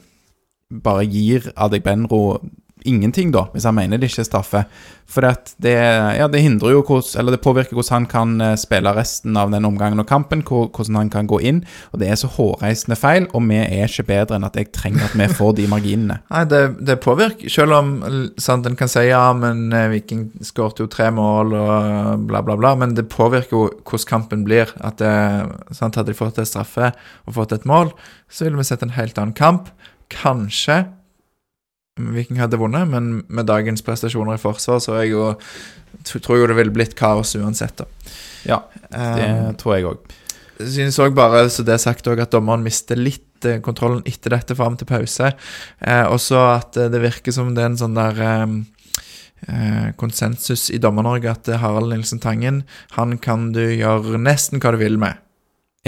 [0.71, 2.41] bare gir Adegbenro
[2.89, 4.65] ingenting, da, hvis han mener det ikke er straffe.
[5.11, 8.93] For det, ja, det hindrer jo hvordan, eller det påvirker hvordan han kan eh, spille
[8.95, 11.65] resten av den omgangen og kampen, hvordan han kan gå inn.
[11.91, 15.09] Og det er så hårreisende feil, og vi er ikke bedre enn at jeg trenger
[15.09, 16.21] at vi får de marginene.
[16.35, 17.91] Nei, det, det påvirker, selv om
[18.39, 22.59] sant, en kan si ja, men eh, Viking skåret jo tre mål og bla, bla,
[22.61, 24.71] bla, men det påvirker jo hvordan kampen blir.
[24.79, 25.11] At det,
[25.75, 26.93] sant, Hadde de fått et straffe
[27.27, 27.91] og fått et mål,
[28.31, 29.69] så ville vi sett en helt annen kamp.
[30.11, 30.85] Kanskje
[32.15, 35.31] Viking hadde vunnet, men med dagens prestasjoner i forsvar, så jeg jo,
[36.07, 37.83] tror jeg det ville blitt kaos uansett.
[37.83, 37.89] da.
[38.49, 40.17] Ja, det um, tror jeg òg.
[40.61, 44.35] Synes òg bare, så det er sagt også, at dommeren mister litt eh, kontrollen etter
[44.35, 45.33] dette fram til pause.
[45.81, 50.81] Eh, også at eh, det virker som det er en sånn der eh, konsensus i
[50.83, 52.63] Dommer-Norge at Harald Nilsen Tangen,
[52.99, 55.17] han kan du gjøre nesten hva du vil med.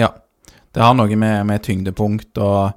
[0.00, 0.14] Ja.
[0.72, 2.72] Det har noe med, med tyngdepunkt og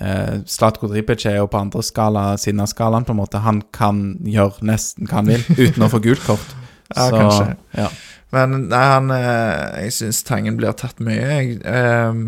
[0.00, 3.42] eh, Slatko Dripic er jo på andre skala siden av skalaen, på en måte.
[3.44, 6.54] Han kan gjøre nesten hva han vil uten å få gult kort.
[6.94, 7.48] ja, Så, kanskje.
[7.78, 7.88] Ja.
[8.34, 11.60] Men nei, han eh, Jeg syns Tangen blir tatt mye, jeg.
[11.62, 12.20] Eh,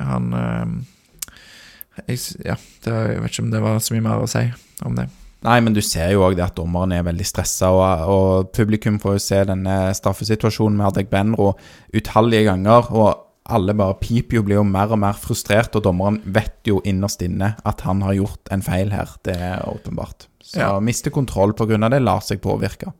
[0.00, 0.74] han eh,
[2.06, 4.46] jeg, Ja, det, jeg vet ikke om det var så mye mer å si
[4.86, 5.08] om det.
[5.46, 8.96] Nei, men du ser jo òg det at dommeren er veldig stressa, og, og, publikum
[8.98, 11.52] får jo se denne straffesituasjonen med Adek Benro
[11.94, 12.90] utallige ganger.
[12.90, 16.82] og alle bare piper jo, blir jo mer og mer frustrert, og dommeren vet jo
[16.88, 19.14] innerst inne at han har gjort en feil her.
[19.24, 20.28] Det er åpenbart.
[20.44, 20.70] Så ja.
[20.84, 21.78] miste kontroll pga.
[21.88, 22.92] det, lar seg påvirke.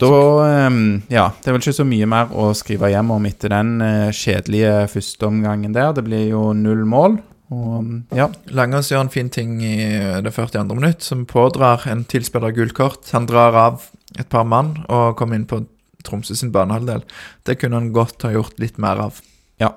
[0.00, 0.10] Da
[0.44, 3.80] ehm, Ja, det er vel ikke så mye mer å skrive hjem om etter den
[3.84, 5.94] eh, kjedelige førsteomgangen der.
[5.96, 7.18] Det blir jo null mål.
[7.54, 8.26] Og, ja.
[8.50, 9.76] Langås gjør en fin ting i
[10.22, 10.66] det 42.
[10.74, 13.06] minutt, som pådrar en tilspiller gult kort.
[13.14, 13.86] Han drar av
[14.18, 15.62] et par mann og kommer inn på
[16.06, 17.02] Tromsø sin banehalvdel.
[17.46, 19.18] Det kunne han godt ha gjort litt mer av.
[19.60, 19.72] Ja,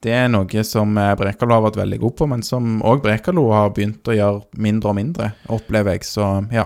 [0.00, 3.50] det er noe som eh, Brekalo har vært veldig god på, men som òg Brekalo
[3.52, 6.06] har begynt å gjøre mindre og mindre, opplever jeg.
[6.08, 6.64] Så ja,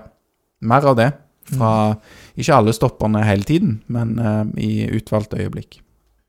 [0.63, 1.09] mer av det.
[1.45, 2.13] Fra mm.
[2.41, 5.81] ikke alle stopperne hele tiden, men uh, i utvalgte øyeblikk.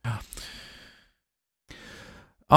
[0.05, 0.19] Ja.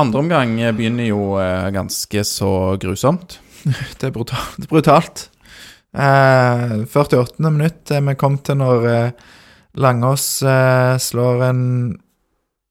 [0.01, 2.51] Andre omgang begynner jo uh, ganske så
[2.81, 3.37] grusomt.
[3.99, 4.57] det er brutalt.
[4.57, 5.27] Det er brutalt.
[5.93, 7.37] Uh, 48.
[7.47, 8.89] minutt er vi kommet til når
[9.77, 11.63] Langås eh, slår en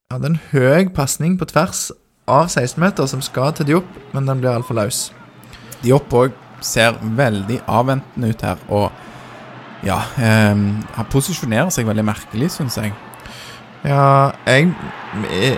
[0.08, 1.90] hadde en høy pasning på tvers
[2.28, 5.08] av 16-meter som skal til Diop, men den blir altfor løs.
[5.82, 6.32] Diop òg
[6.64, 10.56] ser veldig avventende ut her, og ja eh,
[10.96, 12.94] Han posisjonerer seg veldig merkelig, syns jeg.
[13.86, 14.72] Ja, jeg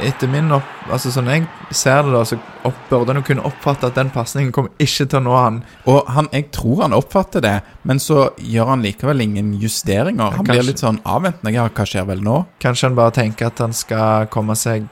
[0.04, 0.66] Etter min opp...
[0.92, 2.36] Altså Sånn jeg ser det, da, så
[2.68, 5.60] opp, burde han kunne oppfatte at den pasningen kommer ikke til å nå han.
[5.90, 7.56] Og han, jeg tror han oppfatter det,
[7.88, 10.36] men så gjør han likevel ingen justeringer.
[10.38, 11.54] Han blir litt sånn avventende.
[11.56, 12.42] Ja, hva skjer vel nå?
[12.62, 14.88] Kanskje han bare tenker at han skal komme seg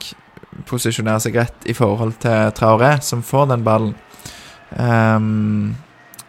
[0.67, 3.93] Posisjonere seg rett i forhold til Traoré, som får den ballen.
[4.75, 5.77] Um,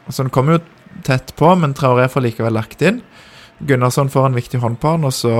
[0.06, 0.60] så han kommer jo
[1.08, 3.00] tett på, men Traoré får likevel lagt inn.
[3.66, 5.34] Gunnarsson får en viktig hånd på han, og så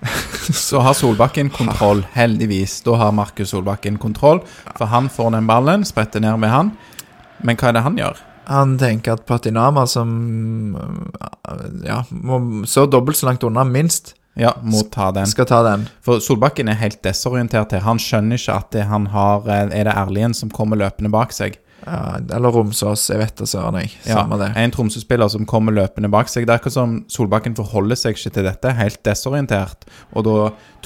[0.66, 2.80] så har Solbakken kontroll, heldigvis.
[2.86, 4.42] Da har Markus Solbakken kontroll,
[4.76, 6.72] for han får den ballen, spretter ned med han.
[7.44, 8.22] Men hva er det han gjør?
[8.46, 10.12] Han tenker at Patinama, som
[11.82, 15.26] ja, må så dobbelt så langt unna, minst, ja, må ta den.
[15.26, 15.86] skal ta den.
[16.04, 17.82] For Solbakken er helt desorientert her.
[17.86, 21.32] Han skjønner ikke at det han har, eh, er det Erlien som kommer løpende bak
[21.32, 21.56] seg.
[21.86, 23.92] Ja, eller Romsås, jeg vet da søren, jeg.
[24.02, 24.48] Samme ja, det.
[24.58, 26.48] En Tromsø-spiller som kommer løpende bak seg.
[26.48, 30.36] Det er akkurat som Solbakken forholder seg ikke til dette, helt desorientert, og da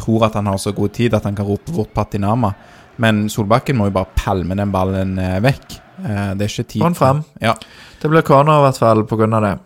[0.01, 2.53] tror at han har så god tid at han kan rope bort Patinama.
[3.01, 5.81] Men Solbakken må jo bare palme den ballen eh, vekk.
[6.05, 6.85] Eh, det er ikke tid.
[6.85, 7.25] Få frem.
[7.41, 7.57] Ja.
[8.01, 9.29] Det blir corner i hvert fall pga.
[9.41, 9.57] det.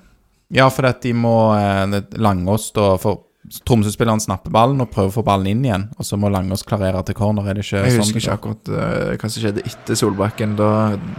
[0.54, 5.14] Ja, for at de må eh, Langås da for Tromsø-spilleren snapper ballen og prøver å
[5.18, 7.44] få ballen inn igjen, og så må Langås klarere til corner.
[7.50, 7.98] Er det ikke jeg sånn?
[7.98, 10.54] Jeg husker ikke akkurat uh, hva som skjedde etter Solbakken.
[10.57, 10.70] Da,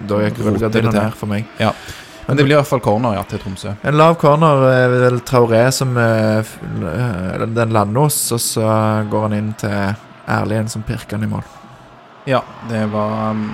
[0.09, 1.45] da gikk rullegardina ned for meg.
[1.61, 1.75] Ja.
[2.25, 3.75] Men det blir i hvert fall corner ja, til Tromsø.
[3.85, 8.65] En lav corner er vel Traoré som uh, den lander hos, og så
[9.11, 9.77] går han inn til
[10.25, 11.45] Erlien som pirker han i mål.
[12.25, 13.51] Ja, det var um,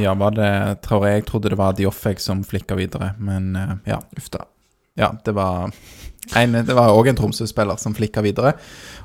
[0.00, 0.52] Ja, var det
[0.86, 1.18] Traoré?
[1.18, 4.00] Jeg trodde det var Dioffeg som flikka videre, men uh, ja.
[4.16, 4.48] Uff da.
[4.96, 5.68] Ja, det var
[6.36, 8.54] en, det var òg en Tromsø-spiller som flikka videre.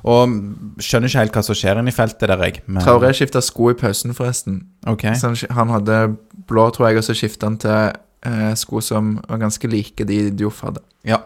[0.04, 0.34] Og
[0.82, 2.64] skjønner ikke helt hva som skjer inni feltet der, jeg.
[2.66, 2.82] Men...
[2.84, 4.60] Traoré skifta sko i pausen, forresten.
[4.90, 5.16] Okay.
[5.16, 6.00] Så han, hadde
[6.48, 7.94] blå, tror jeg, og så skifta han til
[8.28, 10.84] eh, sko som var ganske like de Dioff hadde.
[11.08, 11.22] Ja.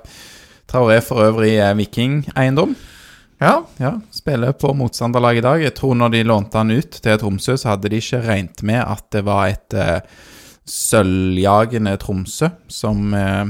[0.69, 2.77] Traoré for øvrig er vikingeiendom.
[3.39, 3.63] Ja.
[3.77, 5.63] Ja, Spiller på motstanderlag i dag.
[5.63, 8.83] Jeg tror når de lånte han ut til Tromsø, så hadde de ikke regnet med
[8.83, 10.01] at det var et eh,
[10.69, 13.47] sølvjagende Tromsø som eh,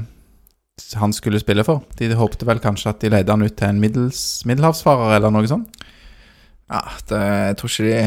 [1.01, 1.85] han skulle spille for.
[1.99, 5.49] De håpte vel kanskje at de leide han ut til en middels, middelhavsfarer eller noe
[5.51, 5.85] sånt.
[6.71, 8.01] ja det, jeg tror ikke de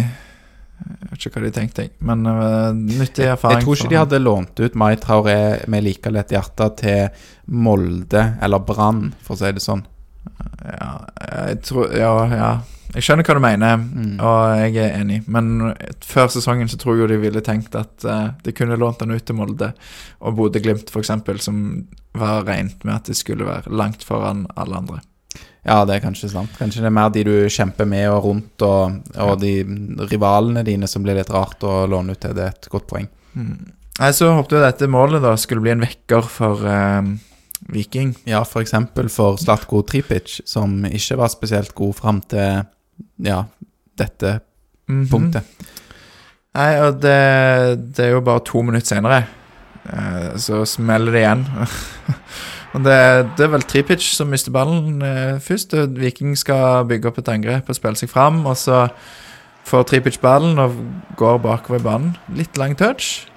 [0.81, 1.91] Jeg vet ikke hva de tenkte, jeg.
[2.01, 3.59] Men uh, nyttig erfaring.
[3.59, 5.35] Jeg tror ikke de hadde lånt ut Mai Traoré
[5.69, 9.83] med like lett hjerte til Molde eller Brann, for å si det sånn.
[10.65, 12.51] Ja, jeg tror Ja, ja.
[12.91, 14.15] Jeg skjønner hva du mener, Mm.
[14.19, 15.21] og jeg er enig.
[15.31, 15.73] Men
[16.03, 19.11] før sesongen så tror jeg jo de ville tenkt at uh, de kunne lånt han
[19.15, 19.71] ut til Molde
[20.19, 21.11] og Bodø-Glimt, f.eks.,
[21.45, 21.61] som
[22.13, 24.99] var regnet med at de skulle være langt foran alle andre.
[25.63, 26.51] Ja, det er kanskje sant.
[26.57, 29.53] Kanskje det er mer de du kjemper med og rundt, og, og de
[30.09, 32.33] rivalene dine som blir litt rart å låne ut til.
[32.35, 33.07] Det er et godt poeng.
[33.37, 37.05] Nei, Så håpet vi dette målet da skulle bli en vekker for uh,
[37.71, 38.15] Viking.
[38.27, 42.65] Ja, for eksempel for Slatko Tripic, som ikke var spesielt god fram til
[43.21, 43.43] ja,
[43.97, 44.39] dette
[44.89, 45.05] Mhm.
[45.07, 45.43] punktet.
[46.53, 49.21] Nei, og det, det er jo bare to minutter senere,
[49.87, 51.45] eh, så smeller det igjen.
[52.73, 52.97] og det,
[53.37, 55.73] det er vel Tripic som mister ballen eh, først.
[55.79, 58.89] og Viking skal bygge opp et angrep og spille seg fram, og så
[59.69, 60.75] får Tripic ballen og
[61.15, 62.17] går bakover i banen.
[62.35, 63.27] Litt lang touch.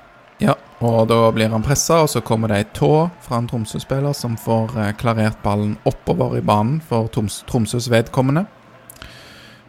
[0.42, 2.90] Ja, og da blir han pressa, og så kommer det ei tå
[3.22, 8.48] fra en Tromsø-spiller som får eh, klarert ballen oppover i banen for Troms Tromsøs vedkommende.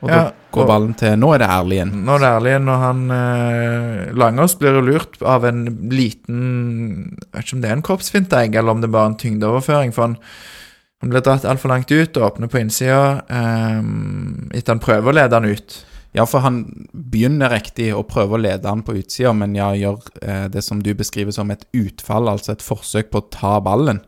[0.06, 1.94] Og Ja, da går ballen til Nå er det ærlig igjen.
[2.06, 6.44] Nå er det ærlig, igjen, og han eh, Langås blir jo lurt av en liten
[7.18, 9.96] Jeg vet ikke om det er en kroppsfinte, eller om det er bare en tyngdeoverføring.
[9.96, 10.16] For han,
[11.02, 13.82] han blir dratt altfor langt ut og åpner på innsida eh,
[14.56, 15.82] etter han prøver å lede han ut.
[16.16, 16.62] Ja, for han
[16.94, 20.80] begynner riktig å prøve å lede han på utsida, men ja, gjør eh, det som
[20.80, 24.00] du beskriver som et utfall, altså et forsøk på å ta ballen.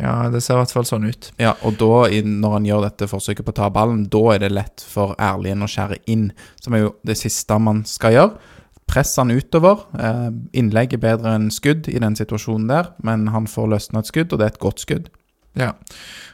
[0.00, 1.30] Ja, det ser i hvert fall sånn ut.
[1.40, 4.52] Ja, og da, når han gjør dette forsøket på å ta ballen, da er det
[4.54, 6.30] lett for Erlien å skjære inn,
[6.62, 8.56] som er jo det siste man skal gjøre.
[8.90, 9.84] Press han utover.
[9.94, 14.10] Eh, innlegg er bedre enn skudd i den situasjonen der, men han får løsna et
[14.10, 15.10] skudd, og det er et godt skudd.
[15.58, 15.74] Ja.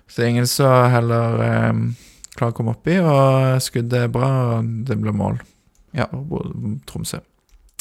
[0.06, 1.82] Så det er ingen som heller eh,
[2.36, 5.40] klarer å komme oppi, og skuddet er bra, og det blir mål.
[5.96, 6.08] Ja.
[6.88, 7.20] Tromsø.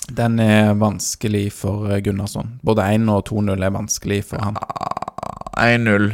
[0.05, 2.59] Den er vanskelig for eh, Gunnarsson.
[2.65, 4.59] Både 1 og 2-0 er vanskelig for han.
[4.61, 4.94] Ah,
[5.59, 6.13] 1-0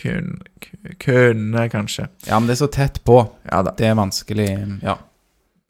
[0.00, 0.34] kun,
[1.02, 2.08] kunne kanskje.
[2.26, 3.22] Ja, men det er så tett på.
[3.50, 3.62] Ja.
[3.66, 4.50] Det er vanskelig,
[4.84, 4.98] ja.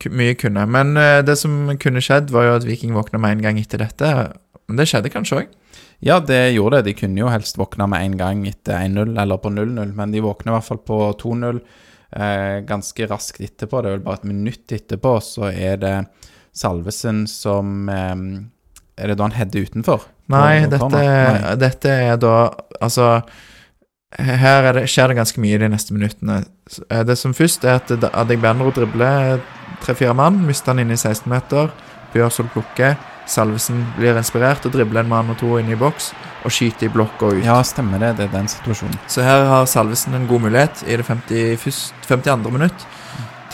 [0.09, 0.65] Mye kunne.
[0.65, 3.83] Men uh, det som kunne skjedd, var jo at Viking våkna med en gang etter
[3.83, 4.13] dette.
[4.69, 5.57] Men det skjedde kanskje òg.
[6.01, 6.89] Ja, det gjorde det.
[6.89, 10.23] De kunne jo helst våkna med en gang etter 1-0 eller på 0-0, men de
[10.25, 11.59] våkner i hvert fall på 2-0
[12.17, 13.83] eh, ganske raskt etterpå.
[13.83, 15.95] Det er vel bare et minutt etterpå, så er det
[16.57, 18.17] Salvesen som eh,
[19.01, 20.09] Er det da han header utenfor?
[20.31, 20.89] Nei, dette.
[20.95, 21.55] Nei.
[21.61, 22.35] dette er da
[22.81, 23.21] Altså
[24.19, 26.41] her er det, skjer det ganske mye de neste minuttene.
[26.91, 29.39] Eh, Det som først er at Adegbenro dribler
[29.85, 31.71] tre-fire mann, mister han inne i 16-meter.
[32.13, 32.97] Bjørsvold plukker.
[33.31, 36.11] Salvesen blir inspirert og dribler en mann og to inn i boks
[36.43, 37.45] og skyter i blokk og ut.
[37.47, 38.17] Ja, stemmer det.
[38.19, 38.99] Det er den situasjonen.
[39.07, 42.51] Så her har Salvesen en god mulighet i det 50, 52.
[42.51, 42.87] minutt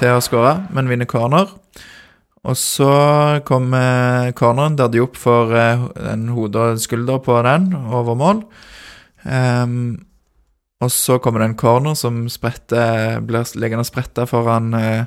[0.00, 1.52] til å skåre, men vinner corner.
[2.46, 2.90] Og så
[3.46, 5.82] kommer corneren der de opp for eh,
[6.12, 8.44] en hode og skulder på den over mål.
[9.26, 10.06] Um,
[10.80, 15.06] og så kommer det en corner som spretter, blir liggende spretta foran, eh,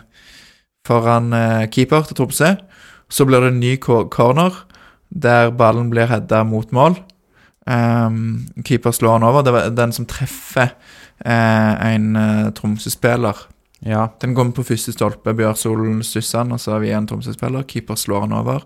[0.88, 2.56] foran eh, keeper til Tromsø.
[3.10, 4.66] Så blir det en ny corner
[5.10, 6.98] der ballen blir heada mot mål.
[7.70, 9.46] Um, keeper slår han over.
[9.46, 10.74] Det var den som treffer
[11.26, 13.46] eh, en uh, Tromsø-spiller.
[13.86, 15.34] Ja, Den kommer på første stolpe.
[15.34, 17.64] Bjørsolen stusser den, og så har vi en Tromsø-spiller.
[17.68, 18.66] Keeper slår han over.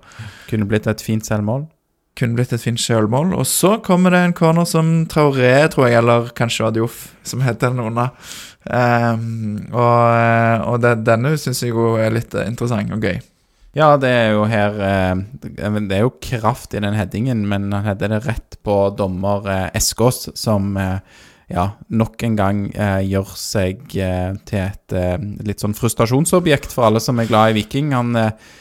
[0.49, 1.67] kunne blitt et fint selvmål.
[2.17, 3.33] Kunne blitt et fint sjølmål.
[3.33, 7.73] Og så kommer det en corner som Traoré, tror jeg, eller kanskje Adiof, som heter
[7.73, 8.09] den unna.
[8.63, 13.19] Um, og eh, og det, denne syns jeg jo er litt eh, interessant og gøy.
[13.73, 17.87] Ja, det er jo her eh, Det er jo kraft i den headingen, men han
[17.87, 20.99] header det rett på dommer eh, Eskås, som eh,
[21.53, 26.87] ja, nok en gang eh, gjør seg eh, til et eh, litt sånn frustrasjonsobjekt for
[26.89, 27.93] alle som er glad i Viking.
[27.93, 28.51] Han eh,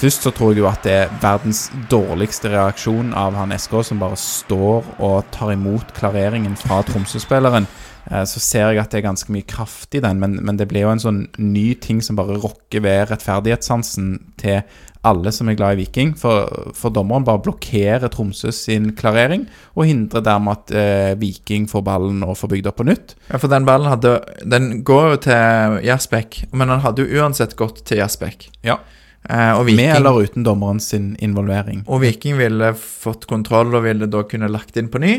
[0.00, 3.98] Først så tror jeg jo at det er verdens dårligste reaksjon av han SK, som
[4.00, 7.66] bare står og tar imot klareringen fra Tromsø-spilleren.
[8.10, 10.68] Eh, Så ser jeg at det er ganske mye kraft i den, men, men det
[10.70, 14.62] blir jo en sånn ny ting som bare rokker ved rettferdighetssansen til
[15.08, 16.10] alle som er glad i Viking.
[16.20, 21.84] For, for dommeren bare blokkerer Tromsø sin klarering, og hindrer dermed at eh, Viking får
[21.86, 23.14] ballen og får bygd opp på nytt.
[23.30, 27.56] Ja, for den ballen hadde Den går jo til Jasbekk, men den hadde jo uansett
[27.56, 28.50] gått til Jasbekk.
[28.66, 28.76] Ja.
[29.24, 31.82] Eh, Viking Med eller uten dommerens sin involvering.
[31.88, 35.18] Og Viking ville fått kontroll og ville da kunne lagt inn på ny.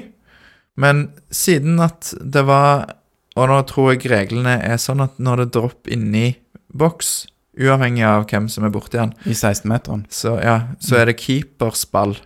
[0.80, 2.96] Men siden at det var
[3.40, 6.34] og nå tror jeg reglene er sånn at når det dropper inni
[6.76, 7.12] boks,
[7.60, 10.04] uavhengig av hvem som er borti den, I 16-meteren.
[10.12, 12.18] så, ja, så er det keepers ball.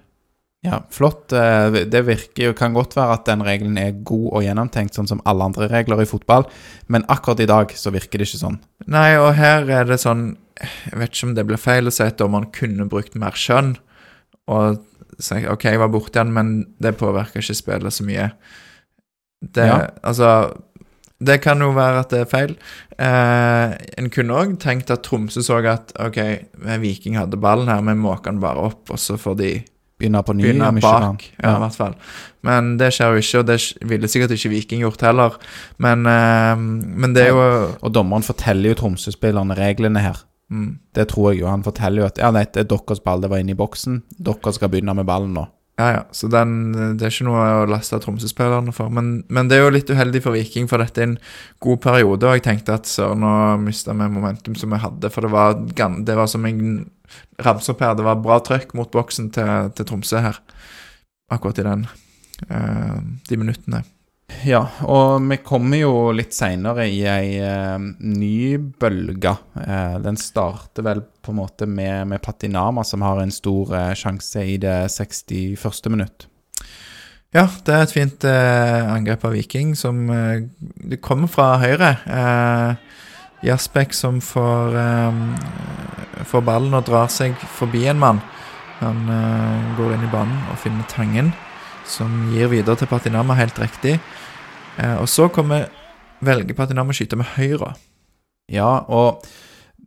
[0.66, 1.30] Ja, flott.
[1.34, 5.08] Eh, Det virker jo, kan godt være at den regelen er god og gjennomtenkt, sånn
[5.08, 6.48] som alle andre regler i fotball,
[6.90, 8.58] men akkurat i dag så virker det ikke sånn.
[8.90, 12.02] Nei, og her er det sånn Jeg vet ikke om det blir feil å si
[12.02, 13.76] at dommeren kunne brukt mer skjønn.
[14.48, 14.80] Og
[15.20, 18.30] si OK, jeg var borti den, men det påvirka ikke spillet så mye.
[19.42, 19.88] Det, Ja.
[20.04, 20.54] Altså
[21.24, 22.56] Det kan jo være at det er feil.
[23.00, 26.18] Eh, en kunne òg tenkt at Tromsø så at OK,
[26.82, 29.64] Viking hadde ballen her, vi måker den bare opp, og så får de
[29.98, 30.44] Begynne på ny.
[30.44, 31.24] begynne bak.
[31.42, 31.94] Ja, i hvert fall.
[32.44, 35.38] Men det skjer jo ikke, og det ville sikkert ikke Viking gjort heller.
[35.80, 40.20] Men, eh, men det er jo Og dommeren forteller jo Tromsø-spillerne reglene her.
[40.52, 40.72] Mm.
[40.96, 41.50] Det tror jeg jo.
[41.52, 44.02] Han forteller jo at ja, nei, det er deres ball, det var inne i boksen.
[44.18, 45.48] Dere skal begynne med ballen nå.
[45.76, 46.04] Ja, ja.
[46.16, 48.92] Så den, det er ikke noe å laste Tromsø-spillerne for.
[48.96, 51.18] Men, men det er jo litt uheldig for Viking, for dette er en
[51.64, 52.30] god periode.
[52.30, 53.34] Og jeg tenkte at søren, nå
[53.66, 55.12] mista vi momentum som vi hadde.
[55.12, 56.64] For det var, det var som en
[57.44, 57.98] ramse opp her.
[58.00, 60.40] Det var bra trøkk mot boksen til, til Tromsø her.
[61.34, 63.84] Akkurat i den uh, de minuttene.
[64.46, 69.36] Ja, og vi kommer jo litt seinere i ei eh, ny bølge.
[69.62, 73.92] Eh, den starter vel på en måte med, med Patinama, som har en stor eh,
[73.98, 75.92] sjanse i det 61.
[75.94, 76.28] minutt.
[77.36, 81.98] Ja, det er et fint eh, angrep av Viking som eh, Det kommer fra høyre.
[82.08, 83.02] Eh,
[83.46, 84.74] Jasbekk som får,
[86.26, 88.22] får ballen og drar seg forbi en mann.
[88.80, 89.04] Han
[89.78, 91.30] går inn i banen og finner Tangen,
[91.90, 93.98] som gir videre til Patinama helt riktig.
[94.78, 95.70] Eh, og så kommer
[96.26, 97.74] velger Patinama å skyte med høyre.
[98.52, 99.26] Ja, og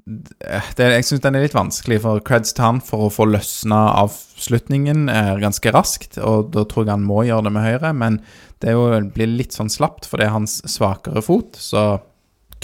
[0.08, 3.80] det, jeg syns den er litt vanskelig, for creds til han for å få løsna
[4.00, 6.16] avslutningen er ganske raskt.
[6.22, 8.20] Og da tror jeg han må gjøre det med høyre, men
[8.64, 12.00] det jo, blir litt sånn slapt, for det er hans svakere fot, så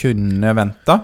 [0.01, 1.03] kunne venta.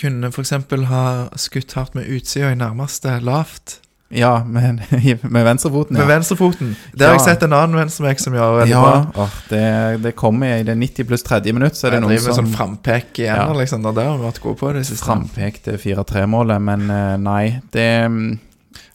[0.00, 0.54] Kunne f.eks.
[0.90, 1.04] ha
[1.40, 3.80] skutt hardt med utsida i nærmeste lavt.
[4.08, 4.80] Ja, men
[5.22, 6.76] med venstrefoten, Med venstrefoten.
[6.94, 8.82] Det har jeg sett en annen venstremek som gjør Ja,
[9.18, 9.62] oh, det,
[10.04, 13.18] det kommer i det 90 pluss 30 minutt, så er det noen som sånn frampek
[13.24, 13.52] igjen, Ja.
[13.56, 13.82] liksom.
[13.82, 15.04] Det der har vi vært gode på det siste.
[15.08, 18.28] frampekte 4-3-målet, men eh, nei, det mm,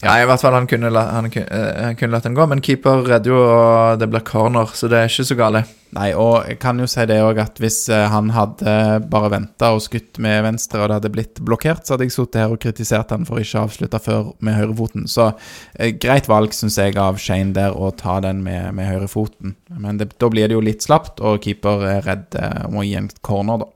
[0.02, 2.64] Ja, i hvert fall han kunne, la, han, eh, han kunne latt den gå, men
[2.66, 5.62] keeper redder jo, og det blir corner, så det er ikke så gale.
[5.94, 8.74] Nei, og jeg kan jo si det òg at hvis eh, han hadde
[9.12, 12.42] bare venta og skutt med venstre, og det hadde blitt blokkert, så hadde jeg sittet
[12.42, 15.06] her og kritisert han for ikke å avslutte før med høyrefoten.
[15.12, 15.28] Så
[15.76, 19.54] eh, greit valg, syns jeg, av Shane der å ta den med, med høyrefoten.
[19.78, 22.88] Men det, da blir det jo litt slapt, og keeper er redd eh, om å
[22.88, 23.70] gi en corner, da.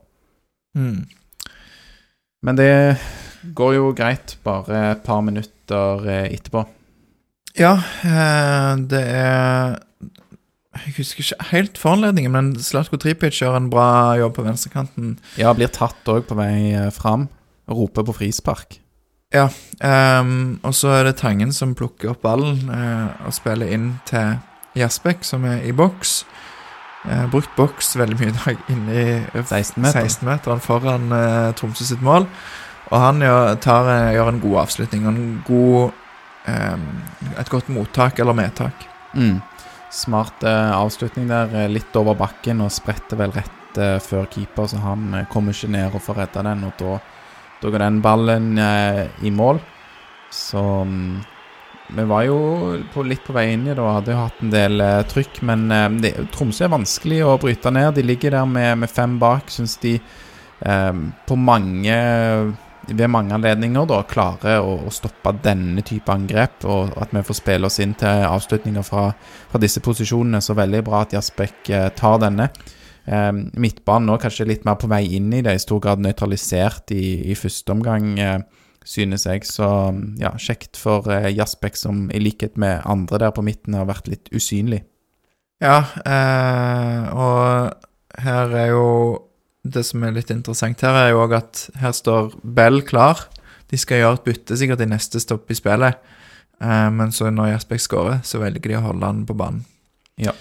[0.80, 1.04] Mm.
[2.42, 2.72] Men det
[3.54, 6.66] går jo greit, bare et par minutter eh, etterpå.
[7.56, 9.82] Ja, eh, det er
[10.76, 15.14] Jeg husker ikke helt foranledningen, men Slatko Tripic gjør en bra jobb på venstrekanten.
[15.40, 17.30] Ja, blir tatt òg på vei eh, fram.
[17.66, 18.76] Roper på frispark.
[19.34, 24.36] Ehm, og så er det Tangen som plukker opp ballen uh, og spiller inn til
[24.76, 26.24] Jasbekk, som er i boks.
[27.06, 29.02] Uh, brukt boks veldig mye i dag, inni
[29.42, 30.06] 16 meter.
[30.06, 32.28] 16-meteren foran uh, Tromsø sitt mål.
[32.86, 36.02] Og han gjør, tar, eh, gjør en god avslutning og en god
[36.46, 36.88] ehm,
[37.40, 38.86] Et godt mottak eller medtak.
[39.16, 39.40] Mm.
[39.92, 44.68] Smart eh, avslutning der, eh, litt over bakken og spretter vel rett eh, før keeper,
[44.70, 46.98] så han eh, kommer ikke ned og får redda den, og da,
[47.62, 49.60] da går den ballen i mål.
[50.32, 51.24] Så mm,
[51.96, 52.38] vi var jo
[52.92, 55.66] på, litt på vei inn i det og hadde jo hatt en del trykk, men
[56.02, 57.94] det, Tromsø er vanskelig å bryte ned.
[57.98, 61.98] De ligger der med, med fem bak, syns de eh, på mange
[62.88, 67.38] ved mange anledninger da klarer å, å stoppe denne type angrep, og at vi får
[67.40, 69.08] spille oss inn til avslutninger fra,
[69.50, 70.42] fra disse posisjonene.
[70.44, 72.50] Så veldig bra at Jasbekk eh, tar denne.
[73.06, 76.94] Eh, midtbanen nå kanskje litt mer på vei inn i det, i stor grad nøytralisert
[76.94, 78.38] i, i første omgang, eh,
[78.86, 79.46] synes jeg.
[79.50, 79.68] Så
[80.22, 84.10] ja, kjekt for eh, Jasbekk, som i likhet med andre der på midten har vært
[84.12, 84.84] litt usynlig.
[85.62, 88.88] Ja, eh, og her er jo
[89.72, 93.26] Det som er litt interessant her, er jo òg at her står Bell klar.
[93.70, 95.98] De skal gjøre et bytte sikkert i neste stopp i spillet.
[96.62, 99.64] Eh, men så når Jasbekk skårer, så velger de å holde han på banen.
[100.20, 100.32] Ja.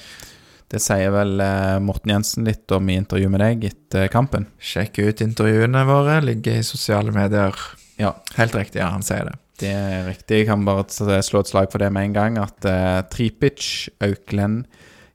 [0.72, 4.48] Det sier vel eh, Morten Jensen litt om i intervju med deg etter kampen.
[4.58, 6.20] Sjekk ut intervjuene våre.
[6.26, 7.58] Ligger i sosiale medier.
[8.02, 8.16] Ja.
[8.40, 9.38] Helt riktig, ja, han sier det.
[9.62, 10.42] Det er riktig.
[10.42, 10.84] Jeg kan bare
[11.24, 12.40] slå et slag for det med en gang.
[12.42, 14.66] At eh, Tripic, Auklend,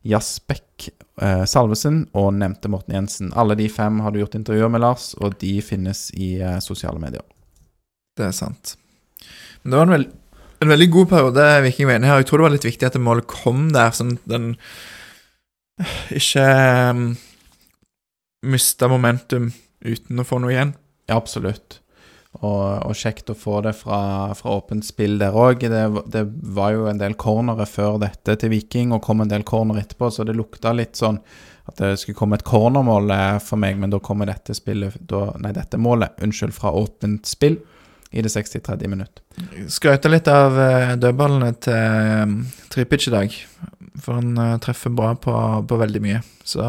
[0.07, 0.89] Jasbekk,
[1.21, 3.33] eh, Salvesen og nevnte Morten Jensen.
[3.37, 7.01] Alle de fem har du gjort intervjuer med, Lars, og de finnes i eh, sosiale
[7.03, 7.25] medier.
[8.17, 8.77] Det er sant.
[9.61, 10.15] Men det var en, veld,
[10.65, 12.23] en veldig god periode Viking var inne her.
[12.23, 14.55] Jeg tror det var litt viktig at det målet kom der, sånn at den
[16.17, 16.47] ikke
[16.93, 17.05] um,
[18.45, 19.51] mista momentum
[19.85, 20.75] uten å få noe igjen.
[21.09, 21.80] Ja, absolutt.
[22.41, 25.61] Og, og kjekt å få det fra, fra åpent spill der òg.
[25.61, 26.23] Det, det
[26.57, 30.09] var jo en del cornere før dette til Viking, og kom en del corner etterpå,
[30.09, 31.21] så det lukta litt sånn
[31.71, 35.27] at det skulle komme et cornermål eh, for meg, men da kommer dette spillet da,
[35.43, 37.61] Nei, dette målet, unnskyld, fra åpent spill
[38.11, 38.81] i det 63.
[38.91, 39.21] minutt.
[39.71, 42.33] Skrøyte litt av uh, dødballene til um,
[42.73, 43.37] Tripic i dag.
[44.01, 45.35] For han treffer bra på,
[45.69, 46.25] på, veldig mye.
[46.47, 46.65] Så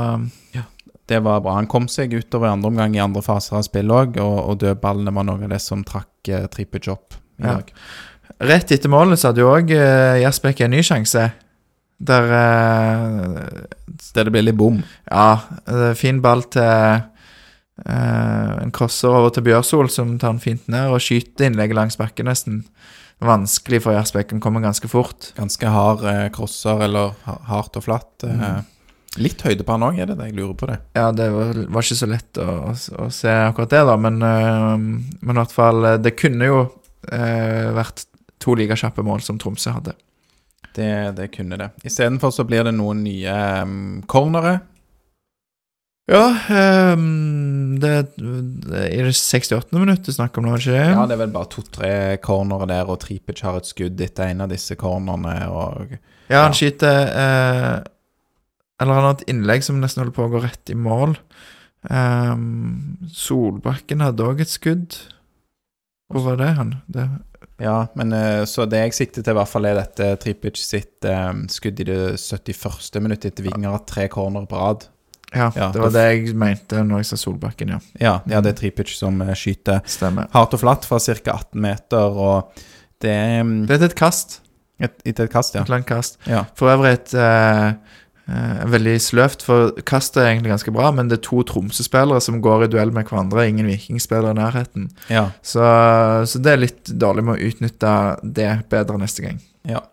[0.53, 0.67] ja.
[1.11, 1.57] Det var bra.
[1.57, 4.57] Han kom seg utover i andre omgang i andre faser av spillet òg, og, og,
[4.63, 7.57] dødballene var noe av det som trakk uh, Tripic opp i ja.
[7.57, 7.71] dag.
[8.51, 11.29] Rett etter målet så hadde jo òg uh, Jasbekk en ny sjanse.
[12.01, 14.79] Der Der det ble litt bom?
[15.05, 15.93] Ja.
[15.93, 17.03] fin ball til
[17.81, 21.97] Uh, en crosser over til Bjørsol, som tar den fint ned og skyter innlegget langs
[21.97, 22.59] bakken nesten.
[23.21, 25.31] Vanskelig for Gjersbekken, kommer ganske fort.
[25.37, 28.25] Ganske hard uh, crosser, eller hardt og flatt.
[28.25, 28.61] Uh,
[29.19, 30.29] litt høyde på han òg, er det det?
[30.29, 30.77] Jeg lurer på det.
[30.95, 34.21] Ja, det var, var ikke så lett å, å, å, se akkurat det, da, men,
[34.21, 36.61] men i hvert fall Det kunne jo
[37.75, 38.05] vært
[38.41, 39.95] to like kjappe mål som Tromsø hadde.
[40.75, 41.69] Det, det kunne det.
[41.83, 44.59] Istedenfor så blir det noen nye um, cornere.
[46.11, 46.23] Ja,
[46.95, 49.71] um, det, det er det 68.
[49.77, 51.91] minutt du snakker om nå, ikke Ja, det er vel bare to-tre
[52.23, 55.35] cornere der, og Tripic har et skudd etter en av disse cornerne.
[55.51, 55.95] Og,
[56.31, 56.57] ja, han ja.
[56.57, 57.75] skyter eh,
[58.81, 61.15] Eller han har et innlegg som nesten holder på å gå rett i mål.
[61.89, 64.97] Um, Solbakken hadde òg et skudd.
[66.11, 66.79] Hvor var det han?
[66.91, 67.07] Det
[67.61, 71.05] ja, men eh, så det jeg sikter til, i hvert fall er dette Tripic sitt
[71.05, 72.97] um, skudd i det 71.
[72.97, 74.87] minuttet etter Viking har hatt tre corner på rad.
[75.31, 77.77] Ja, ja, det var det jeg mente når jeg sa Solbakken, ja.
[78.01, 80.27] Ja, ja det er Tripic som eh, skyter Stemmer.
[80.33, 81.37] hardt og flatt fra ca.
[81.37, 82.65] 18 meter, og
[83.01, 84.41] det um, Det er et kast.
[84.81, 85.61] Et, et, et kast, ja.
[85.61, 86.17] Et langt kast.
[86.25, 86.47] Ja.
[86.57, 87.77] For øvrig et uh,
[88.29, 92.41] uh, veldig sløvt, for kastet er egentlig ganske bra, men det er to Tromsø-spillere som
[92.43, 94.89] går i duell med hverandre, ingen Viking-spillere i nærheten.
[95.13, 95.29] Ja.
[95.41, 95.63] Så,
[96.27, 99.41] så det er litt dårlig med å utnytte det bedre neste gang.
[99.69, 99.85] Ja.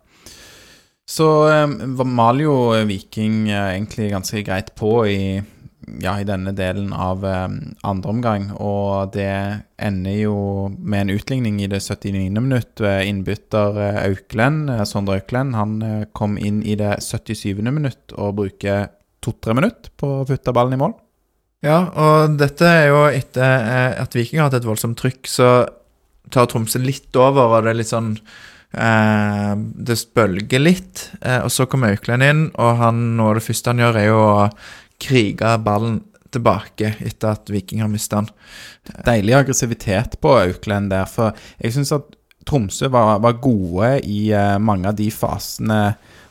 [1.08, 1.66] Så eh,
[2.04, 2.56] maler jo
[2.88, 5.20] Viking eh, egentlig ganske greit på i,
[6.02, 9.30] ja, i denne delen av um, andre omgang, og det
[9.80, 10.36] ender jo
[10.78, 12.28] med en utligning i det 79.
[12.38, 15.56] minutt innbytter uh, Auklend, uh, Sondre Auklend.
[15.58, 17.58] Han kom inn i det 77.
[17.68, 18.90] minutt og bruker
[19.24, 20.94] to-tre minutter på å putte ballen i mål.
[21.66, 25.48] Ja, og dette er jo etter at Viking har hatt et voldsomt trykk, så
[26.30, 28.12] tar Tromsø litt over, og det er litt sånn
[28.68, 33.46] Eh, det spølger litt, eh, og så kommer Auklend inn, og han, noe av det
[33.46, 34.50] første han gjør, er jo å
[35.02, 36.02] krige ballen
[36.34, 38.30] tilbake etter at Viking har mista den.
[39.06, 42.14] Deilig aggressivitet på Auklend der, for jeg syns at
[42.48, 45.80] Tromsø var, var gode i uh, mange av de fasene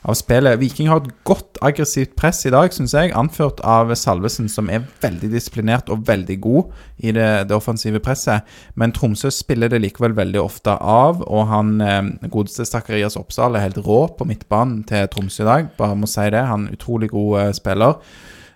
[0.08, 0.58] av spillet.
[0.58, 4.86] Viking har et godt aggressivt press i dag, syns jeg, anført av Salvesen, som er
[5.02, 8.46] veldig disiplinert og veldig god i det, det offensive presset.
[8.78, 12.00] Men Tromsø spiller det likevel veldig ofte av, og han eh,
[12.30, 16.26] godeste Zakarias Oppsal er helt rå på midtbanen til Tromsø i dag, bare må si
[16.34, 16.46] det.
[16.50, 17.98] Han er utrolig god eh, spiller.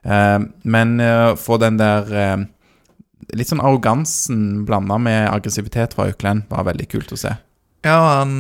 [0.03, 2.37] Eh, men å få den der eh,
[3.39, 7.37] litt sånn arrogansen blanda med aggressivitet fra Auklend var veldig kult å se.
[7.87, 8.35] Ja, han,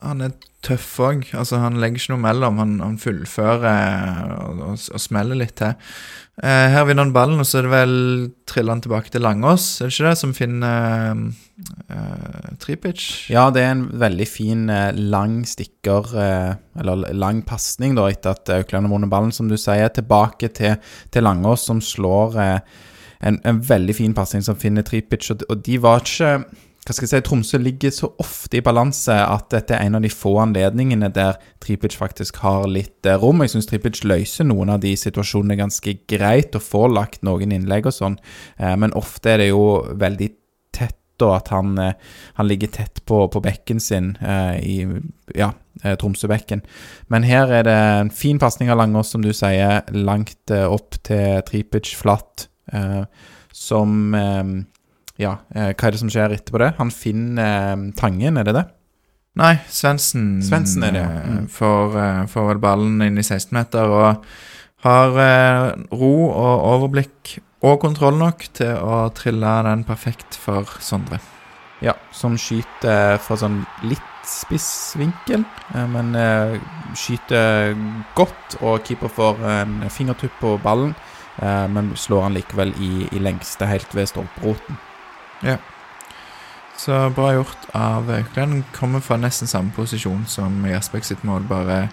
[0.00, 0.34] han er
[0.64, 1.28] tøff òg.
[1.36, 2.60] Altså, han legger ikke noe mellom.
[2.62, 5.74] Han, han fullfører og, og, og, smeller litt til.
[6.42, 7.92] Eh, her vinner han ballen, og så er det vel
[8.50, 11.20] triller han tilbake til Langås, er det ikke det, som finner
[11.94, 13.04] eh, Tripic?
[13.30, 18.34] Ja, det er en veldig fin eh, lang stikker, eh, eller lang pasning, da, etter
[18.34, 20.74] at Aukland har vunnet ballen, som du sier, tilbake til,
[21.14, 22.58] til Langås, som slår eh,
[23.30, 26.34] en, en, veldig fin pasning som finner Tripic, og, og de var ikke
[26.84, 30.04] hva skal jeg si, Tromsø ligger så ofte i balanse at dette er en av
[30.04, 33.40] de få anledningene der Tripic faktisk har litt eh, rom.
[33.40, 37.88] Jeg syns Tripic løser noen av de situasjonene ganske greit og får lagt noen innlegg
[37.88, 38.18] og sånn,
[38.58, 39.62] eh, men ofte er det jo
[39.96, 40.28] veldig
[40.76, 44.12] tett, og at han, eh, han ligger tett på, på bekken sin
[44.60, 44.76] i
[45.32, 46.66] ja, Tromsø-bekken.
[47.08, 51.40] Men her er det en fin pasning av Langås, som du sier, langt opp til
[51.48, 52.50] Tripic flatt,
[53.54, 54.10] som
[55.24, 56.74] ja, eh, hva er det som skjer etterpå det?
[56.78, 58.66] Han finner eh, Tangen, er det det?
[59.34, 61.22] Nei, Svendsen Svendsen er det, ja.
[61.26, 61.46] Mm.
[61.50, 64.26] får, eh, får vel ballen inn i 16-meter og
[64.84, 71.18] har eh, ro og overblikk og kontroll nok til å trille den perfekt for Sondre.
[71.82, 75.42] Ja, som skyter fra sånn litt spiss vinkel,
[75.74, 76.54] eh, men eh,
[76.94, 77.74] skyter
[78.14, 80.94] godt, og keeper får en fingertupp på ballen,
[81.34, 84.76] men slår han likevel i, i lengste, helt ved stolperoten.
[85.44, 85.58] Ja.
[86.76, 88.64] Så bra gjort av Auklend.
[88.74, 91.84] Kommer fra nesten samme posisjon som Jasbek sitt mål, bare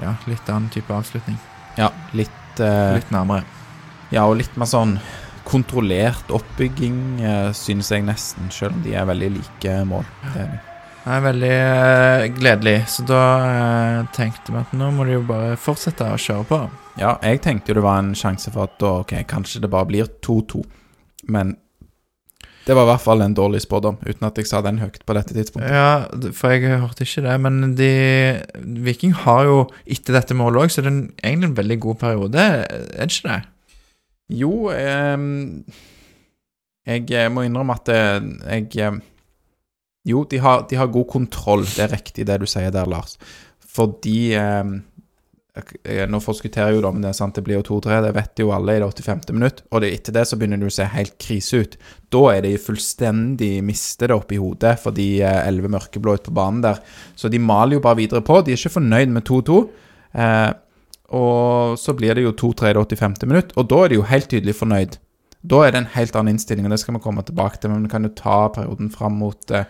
[0.00, 1.36] ja, litt annen type avslutning.
[1.78, 3.44] Ja, litt uh, Litt nærmere.
[4.10, 4.96] Ja, og litt mer sånn
[5.50, 10.04] kontrollert oppbygging, eh, synes jeg nesten, selv om de er veldig like mål.
[10.34, 10.58] Det er.
[11.00, 12.76] Det er veldig eh, gledelig.
[12.92, 16.60] Så da eh, tenkte vi at nå må de jo bare fortsette å kjøre på.
[17.00, 19.88] Ja, jeg tenkte jo det var en sjanse for at da, ok, kanskje det bare
[19.88, 20.60] blir 2-2.
[21.32, 21.56] Men
[22.66, 25.14] det var i hvert fall en dårlig spådom, uten at jeg sa den høyt på
[25.16, 25.72] dette tidspunktet.
[25.72, 26.06] Ja,
[26.36, 27.36] for jeg hørte ikke det.
[27.40, 27.88] Men de
[28.84, 29.56] Viking har jo
[29.86, 33.28] etter dette målet òg, så det er egentlig en veldig god periode, er det ikke
[33.32, 33.40] det?
[34.40, 35.64] Jo, ehm,
[36.86, 38.20] jeg eh, må innrømme at eh,
[38.60, 39.00] jeg eh,
[40.08, 41.64] Jo, de har, de har god kontroll.
[41.64, 43.18] Det er riktig det du sier der, Lars.
[43.70, 44.89] Fordi ehm, jeg- jeg-
[46.10, 47.98] Nå forskutterer jo da, men det er sant, det blir jo 2-3.
[48.04, 49.22] Det vet jo alle i det 85.
[49.34, 49.62] minutt.
[49.70, 51.76] Og det, etter det så begynner det å se helt krise ut.
[52.14, 56.38] Da er de fullstendig mistet det oppi hodet for de eh, elleve mørkeblå ute på
[56.38, 56.80] banen der.
[57.18, 58.40] Så de maler jo bare videre på.
[58.46, 59.60] De er ikke fornøyd med 2-2.
[60.14, 60.50] Eh,
[61.18, 63.14] og så blir det jo 2-3 i det 85.
[63.26, 65.00] minutt, og da er de jo helt tydelig fornøyd.
[65.50, 67.72] Da er det en helt annen innstilling, og det skal vi komme tilbake til.
[67.72, 69.66] Men vi kan jo ta perioden fram mot, eh,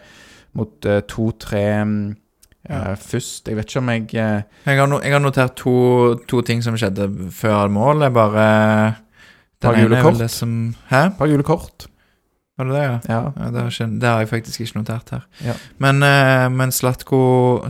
[0.58, 1.62] mot eh, 2-3
[2.68, 3.48] eh, først.
[3.48, 5.74] Jeg vet ikke om jeg eh, Jeg har, no, jeg har notert to,
[6.28, 8.02] to ting som skjedde før mål.
[8.06, 8.48] Jeg bare
[9.60, 11.08] Par Den ene er vel det som Hæ?
[11.18, 11.86] Par gule kort.
[12.56, 12.98] Var det det, ja?
[13.08, 13.20] Ja.
[13.36, 15.26] Ja, det, har, ikke, det har jeg faktisk ikke notert her.
[15.44, 15.54] Ja.
[15.78, 17.20] Men, eh, men Slatko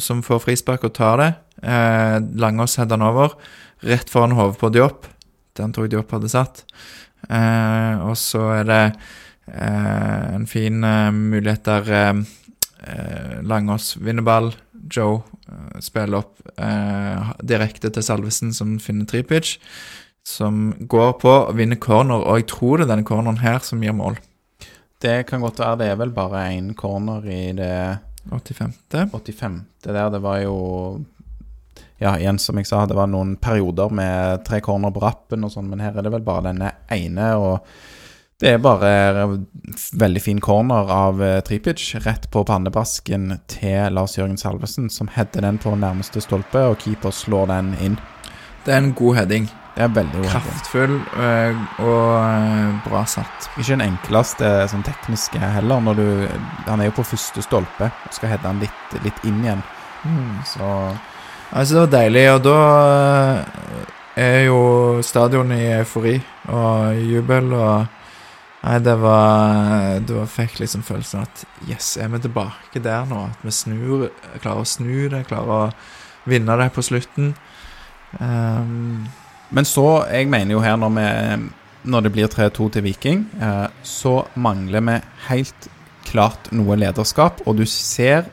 [0.02, 1.32] som får frispark og tar det
[1.62, 3.36] eh, Langås header han over
[3.86, 5.06] rett foran hodet på Diop.
[5.56, 6.64] Den tror jeg Diop hadde satt.
[7.28, 8.82] Eh, og så er det
[9.52, 12.24] eh, en fin eh, mulighet der
[13.44, 14.54] Langås vinner ball.
[14.90, 19.58] Joe eh, spiller opp eh, direkte til Salvesen, som finner trepitch,
[20.26, 23.80] Som går på og vinner corner, og jeg tror det er denne corneren her som
[23.82, 24.18] gir mål.
[25.00, 25.78] Det kan godt være.
[25.80, 28.74] Det er vel bare én corner i det 85.
[28.90, 29.62] 85.
[29.80, 31.00] Det der, det var jo
[32.00, 35.52] Ja, igjen som jeg sa, det var noen perioder med tre corner på rappen og
[35.52, 37.66] sånn, men her er det vel bare denne ene, og
[38.40, 38.90] det er bare
[40.00, 45.44] veldig fin corner av eh, Tripic, rett på pannebasken til Lars Jørgen Salvesen, som header
[45.44, 47.98] den på nærmeste stolpe, og keeper slår den inn.
[48.64, 49.50] Det er en god heading.
[49.76, 53.50] Det er veldig god Kraftfull øh, og øh, bra satt.
[53.54, 56.08] Ikke den enkleste sånn tekniske heller, når du
[56.66, 59.62] Han er jo på første stolpe og skal heade han litt, litt inn igjen,
[60.48, 60.72] så
[61.50, 62.58] Altså, det var deilig, og da
[64.20, 64.60] er jo
[65.02, 66.12] stadionet i eufori
[66.54, 67.99] og jubel og
[68.60, 73.22] Nei, det var Du fikk liksom følelsen at yes, er vi tilbake der nå?
[73.30, 74.10] At vi snur,
[74.42, 77.32] klarer å snu det, klarer å vinne det på slutten.
[78.20, 79.06] Um,
[79.50, 81.06] Men så, jeg mener jo her når, vi,
[81.90, 84.94] når det blir 3-2 til Viking, eh, så mangler vi
[85.26, 85.66] helt
[86.06, 88.28] klart noe lederskap, og du ser,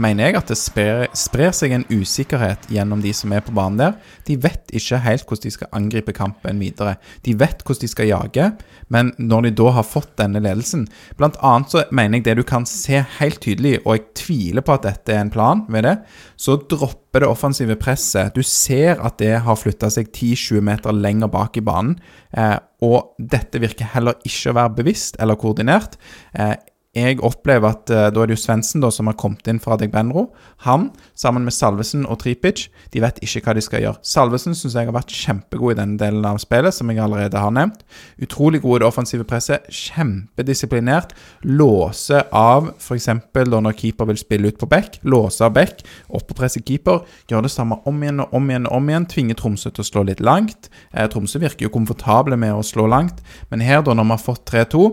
[0.00, 3.80] mener jeg, at det sprer, sprer seg en usikkerhet gjennom de som er på banen
[3.80, 3.96] der.
[4.28, 6.96] De vet ikke helt hvordan de skal angripe kampen videre.
[7.26, 8.46] De vet hvordan de skal jage,
[8.92, 10.86] men når de da har fått denne ledelsen
[11.18, 14.74] Blant annet så mener jeg det du kan se helt tydelig, og jeg tviler på
[14.76, 15.96] at dette er en plan ved det,
[16.40, 18.34] så dropper det offensive presset.
[18.34, 21.98] Du ser at det har flytta seg 10-20 meter lenger bak i banen,
[22.32, 25.98] eh, og dette virker heller ikke å være bevisst eller koordinert.
[26.32, 26.54] Eh,
[26.90, 30.24] jeg opplever at eh, da er det jo Svendsen som har kommet inn fra Degbenro.
[30.66, 34.00] Han, sammen med Salvesen og Tripic, de vet ikke hva de skal gjøre.
[34.02, 37.52] Salvesen syns jeg har vært kjempegod i denne delen av spillet, som jeg allerede har
[37.54, 37.84] nevnt.
[38.18, 39.68] Utrolig god i det offensive presset.
[39.70, 41.14] Kjempedisiplinert.
[41.46, 43.06] Låse av f.eks.
[43.38, 44.98] når keeper vil spille ut på bekk.
[45.06, 47.04] Låse av bekk, opp og presse keeper.
[47.30, 49.06] Gjør det samme om igjen og om igjen og om igjen.
[49.14, 50.72] Tvinge Tromsø til å slå litt langt.
[50.90, 53.22] Eh, Tromsø virker jo komfortable med å slå langt,
[53.54, 54.88] men her, da, når vi har fått 3-2,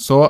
[0.00, 0.22] så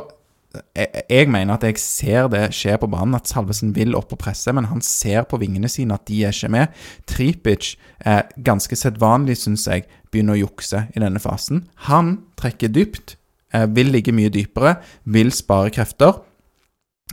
[0.77, 4.53] jeg, mener at jeg ser det skje på banen, at Salvesen vil opp og presse,
[4.55, 6.83] men han ser på vingene sine at de er ikke med.
[7.09, 7.75] Tripic,
[8.05, 11.67] eh, ganske sedvanlig, syns jeg, begynner å jukse i denne fasen.
[11.89, 13.17] Han trekker dypt,
[13.55, 16.21] eh, vil ligge mye dypere, vil spare krefter.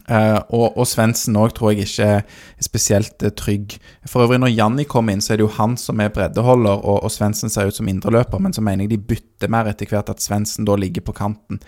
[0.07, 2.21] Eh, og og Svendsen òg tror jeg ikke er
[2.63, 3.75] spesielt eh, trygg.
[4.07, 7.03] For øvrig, når Janni kommer inn, så er det jo han som er breddeholder, og,
[7.03, 10.11] og Svendsen ser ut som indreløper, men så mener jeg de bytter mer etter hvert
[10.11, 11.59] at Svendsen da ligger på kanten.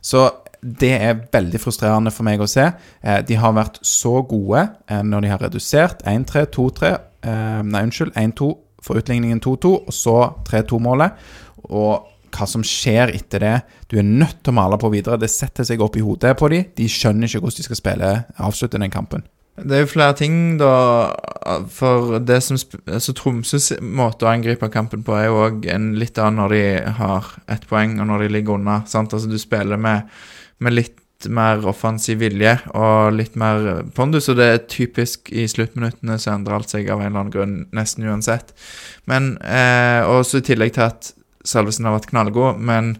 [0.00, 0.28] Så
[0.60, 2.66] det er veldig frustrerende for meg å se.
[3.00, 7.84] Eh, de har vært så gode eh, når de har redusert 1-3, 2-3 eh, Nei,
[7.86, 8.50] unnskyld, 1-2
[8.84, 10.16] for utligningen 2-2, og så
[10.48, 11.16] 3-2-målet.
[11.68, 13.56] Og hva som skjer etter det
[13.90, 15.18] Du er nødt til å male på videre.
[15.20, 16.70] Det setter seg opp i hodet på dem.
[16.76, 19.24] De skjønner ikke hvordan de skal spille avslutte den kampen.
[19.60, 20.70] Det er jo flere ting, da.
[21.74, 22.56] For det som
[22.86, 26.62] altså Tromsøs måte å angripe kampen på er jo òg en litt annen når de
[27.00, 28.80] har ett poeng, og når de ligger unna.
[28.86, 29.12] sant?
[29.12, 30.06] Altså Du spiller med,
[30.60, 30.96] med litt
[31.28, 36.56] mer offensiv vilje og litt mer pondus, og det er typisk i sluttminuttene så endrer
[36.56, 38.54] alt seg av en eller annen grunn, nesten uansett.
[39.10, 41.10] Men eh, også i tillegg til at
[41.44, 42.94] Salvesen har vært knallgod, men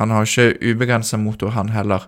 [0.00, 2.04] han har ikke ubegrensa motor, han heller.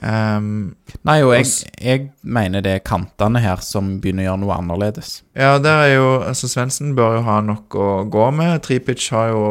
[0.00, 4.54] Um, Nei, og jeg, jeg mener det er kantene her som begynner å gjøre noe
[4.56, 5.10] annerledes.
[5.36, 8.62] ja, der er jo altså Svendsen bør jo ha nok å gå med.
[8.64, 9.42] Tripic har jo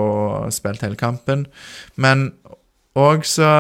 [0.56, 1.45] spilt hele kampen.
[2.02, 2.32] Men
[2.97, 3.52] òg så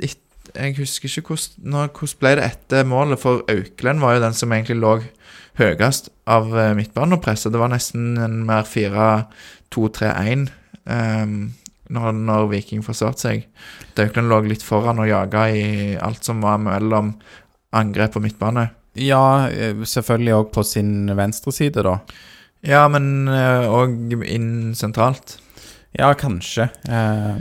[0.00, 0.22] it-
[0.58, 4.36] Jeg husker ikke hvordan, når, hvordan ble det etter målet, for Auklend var jo den
[4.36, 4.94] som egentlig lå
[5.58, 7.52] høyest av eh, midtbanepresset.
[7.54, 10.48] Det var nesten en mer 4-2-3-1
[10.84, 11.36] um,
[11.94, 13.46] når, når Viking forsvarte seg.
[13.98, 15.66] Auklend lå litt foran og jaga i
[16.02, 17.14] alt som var mellom
[17.78, 18.68] angrep og midtbane.
[18.98, 22.00] Ja, eh, selvfølgelig òg på sin venstre side, da.
[22.66, 25.36] Ja, men òg inn sentralt.
[25.96, 26.68] Ja, kanskje.
[26.88, 27.38] Eh,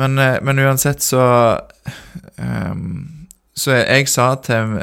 [0.00, 1.22] Men, eh, men uansett så
[2.36, 3.26] um,
[3.56, 4.76] Så jeg, jeg sa til,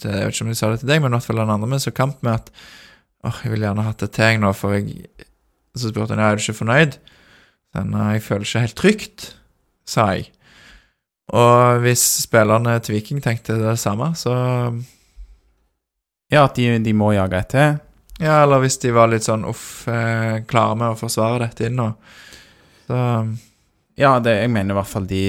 [0.00, 1.54] til Jeg vet ikke om jeg sa det til deg, men i hvert fall den
[1.54, 2.50] andre med så kamp med at
[3.26, 5.04] åh, jeg vil gjerne hatt det til jeg nå, for jeg
[5.76, 6.96] Så spurte han ja, er du ikke fornøyd.
[7.86, 9.26] Nei, jeg føler ikke helt trygt,
[9.86, 10.32] sa jeg.
[11.30, 14.32] Og hvis spillerne til Viking tenkte det samme, så
[16.30, 17.76] ja, at de, de må jage etter.
[18.18, 21.78] Ja, eller hvis de var litt sånn uff, eh, klare med å forsvare dette inn
[21.78, 21.86] nå.
[22.88, 22.98] Så
[23.98, 25.22] Ja, det, jeg mener i hvert fall de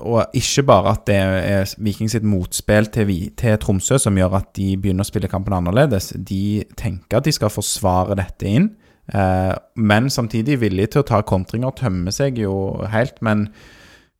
[0.00, 4.52] Og ikke bare at det er Viking sitt motspill til, til Tromsø som gjør at
[4.56, 6.12] de begynner å spille kampen annerledes.
[6.16, 8.70] De tenker at de skal forsvare dette inn,
[9.12, 11.74] eh, men samtidig villige til å ta kontringer.
[11.76, 12.54] Tømme seg jo
[12.92, 13.48] helt, men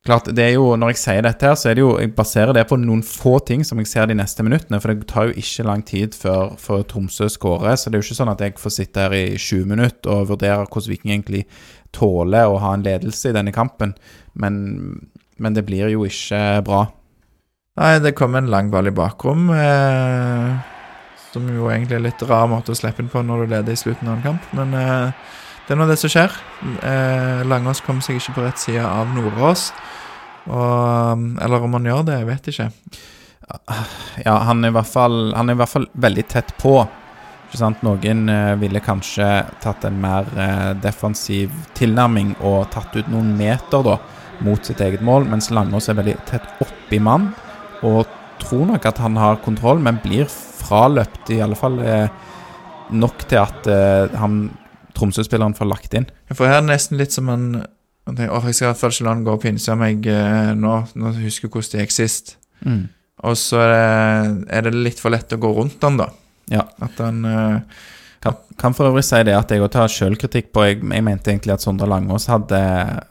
[0.05, 2.53] klart, det er jo Når jeg sier dette her, så er det jo Jeg baserer
[2.53, 5.39] det på noen få ting som jeg ser de neste minuttene, for det tar jo
[5.41, 8.59] ikke lang tid før, før Tromsø skårer, så det er jo ikke sånn at jeg
[8.61, 11.45] får sitte her i 20 minutter og vurdere hvordan Viking egentlig
[11.95, 13.95] tåler å ha en ledelse i denne kampen,
[14.33, 14.59] men,
[15.39, 16.85] men det blir jo ikke bra.
[17.75, 19.49] Nei, det kom en lang ball i bakrom.
[19.51, 20.75] Eh,
[21.33, 23.79] som jo egentlig er litt rar måte å slippe inn på når du leder i
[23.79, 24.53] slutten av en kamp.
[24.55, 25.33] Men eh,
[25.65, 26.31] det er nå det som skjer.
[26.63, 29.67] Eh, Langås kom seg ikke på rett side av Nordås.
[30.45, 32.69] Og, eller om han gjør det, jeg vet ikke.
[34.23, 36.77] Ja, han er fall, han er i hvert fall veldig tett på.
[37.59, 37.81] Sant?
[37.85, 39.27] Noen eh, ville kanskje
[39.63, 43.97] tatt en mer eh, defensiv tilnærming og tatt ut noen meter da,
[44.45, 47.29] mot sitt eget mål, mens Langås er veldig tett oppi mann
[47.87, 48.03] og
[48.41, 52.07] tror nok at han har kontroll, men blir fraløpt, i alle fall eh,
[52.95, 53.67] nok til at
[54.19, 54.45] han
[54.95, 56.05] Tromsø-spilleren får lagt inn.
[56.31, 57.47] For her er det nesten litt som en
[58.05, 60.07] jeg tenker, «Åh, jeg skal i hvert fall ikke la han gå og pinse meg
[60.11, 60.73] eh, nå.
[61.01, 62.35] Nå husker jeg hvordan det gikk sist.
[63.25, 66.11] Og så er det, er det litt for lett å gå rundt han, da.
[66.51, 66.67] Ja.
[66.83, 67.83] At han uh,
[68.25, 71.29] Kan, kan for øvrig si det at jeg også tar sjølkritikk på jeg, jeg mente
[71.29, 72.57] egentlig at Sondre Langås hadde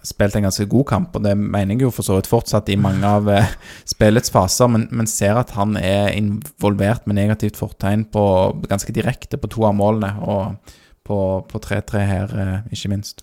[0.02, 2.78] spilt en ganske god kamp, og det mener jeg jo for så vidt fortsatt i
[2.80, 3.52] mange av uh,
[3.86, 8.24] spillets faser, men, men ser at han er involvert med negativt fortegn på
[8.66, 10.74] ganske direkte på to av målene, og
[11.06, 13.22] på på 3-3 her, uh, ikke minst.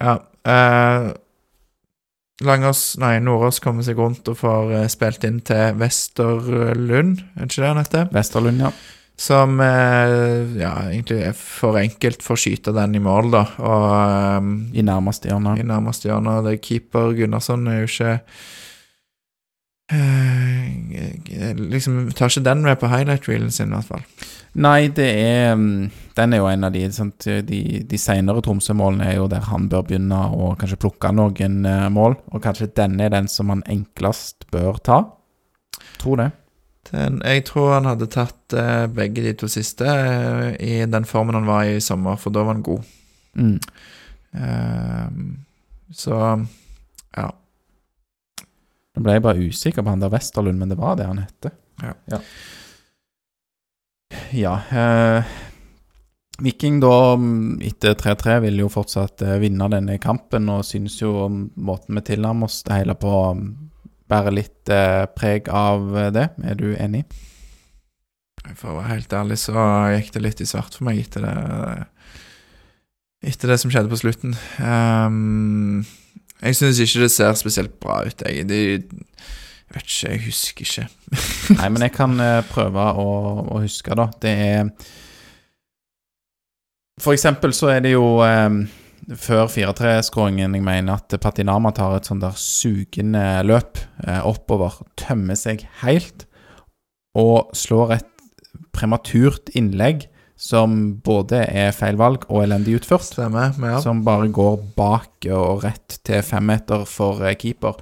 [0.00, 0.18] Ja.
[0.42, 1.12] Uh
[2.42, 7.62] Langås, nei, Nordås kommer seg rundt og får spilt inn til Vesterlund, er det ikke
[7.62, 8.08] det han heter?
[8.10, 8.72] Vesterlund, ja.
[9.16, 13.44] Som eh, ja, egentlig for enkelt for å skyte den i mål, da.
[13.62, 15.54] Og um, I nærmeste hjørne.
[15.60, 16.40] i nærmeste hjørne.
[16.42, 18.14] Det er keeper Gunnarsson er jo ikke
[19.94, 24.04] eh, Liksom tar ikke den med på highlight-reelen sin, i hvert fall.
[24.54, 27.26] Nei, det er mm, Den er jo en av de sant?
[27.46, 31.90] De, de senere Tromsø-målene er jo der han bør begynne å kanskje plukke noen eh,
[31.90, 35.04] mål, og kanskje denne er den som han enklest bør ta.
[36.02, 36.32] Tror det.
[36.90, 41.38] Den, jeg tror han hadde tatt eh, begge de to siste eh, i den formen
[41.38, 42.90] han var i i sommer, for da var han god.
[43.40, 43.56] Mm.
[44.32, 45.08] Eh,
[45.94, 46.18] så
[47.14, 47.30] ja.
[48.94, 51.54] Nå ble jeg bare usikker på han der Vesterlund, men det var det han hette.
[51.82, 51.94] Ja.
[52.12, 52.20] Ja,
[54.44, 55.34] ja eh,
[56.44, 57.14] Viking da,
[57.62, 62.64] etter 3-3, vil jo fortsatt vinne denne kampen, og synes jo måten vi tilnærmer oss
[62.66, 63.12] det hele på,
[64.10, 66.28] bærer litt eh, preg av eh, det.
[66.44, 67.04] Er du enig?
[68.58, 69.56] For å være helt ærlig så
[69.94, 71.34] gikk det litt i svart for meg etter det
[73.24, 74.34] Etter det som skjedde på slutten.
[74.60, 75.78] Um,
[76.44, 78.44] jeg syns ikke det ser spesielt bra ut, jeg.
[78.50, 80.84] De, jeg vet ikke, jeg husker ikke.
[81.58, 83.06] Nei, men jeg kan eh, prøve å,
[83.48, 84.10] å huske, da.
[84.20, 84.68] Det er
[87.00, 88.60] For eksempel så er det jo eh,
[89.12, 95.38] før 4-3-skåringen jeg mener at Patinama tar et sånn der sugende løp eh, oppover, tømmer
[95.38, 96.26] seg helt,
[97.18, 98.10] og slår et
[98.74, 100.08] prematurt innlegg
[100.40, 103.54] som både er feil valg og elendig utført Stemmer.
[103.54, 103.78] Ja.
[103.82, 107.78] som bare går bak og rett til femmeter for eh, keeper,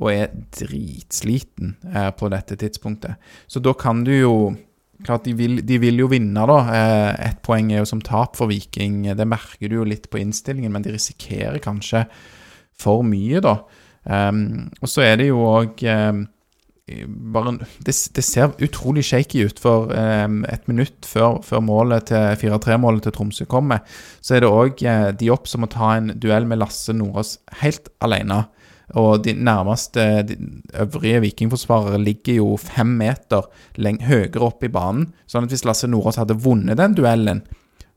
[0.00, 3.20] og er dritsliten eh, på dette tidspunktet.
[3.46, 4.34] Så da kan du jo
[5.06, 6.58] klart de vil, de vil jo vinne, da.
[6.74, 9.04] Eh, Ett poeng er jo som tap for Viking.
[9.18, 12.06] Det merker du jo litt på innstillingen, men de risikerer kanskje
[12.78, 13.58] for mye, da.
[14.02, 16.24] Um, og så er det jo òg um,
[17.32, 17.52] bare,
[17.86, 23.06] det, det, ser utrolig shaky ut, for um, et minutt før, før målet til 4-3-målet
[23.06, 23.84] til Tromsø kommer,
[24.20, 27.92] så er det òg uh, de som må ta en duell med Lasse Nordås helt
[28.02, 28.42] alene.
[29.00, 30.36] Og de nærmeste de
[30.82, 35.10] øvrige vikingforsvarere ligger jo fem meter høyere opp i banen.
[35.26, 37.42] Sånn at hvis Lasse Nordås hadde vunnet den duellen,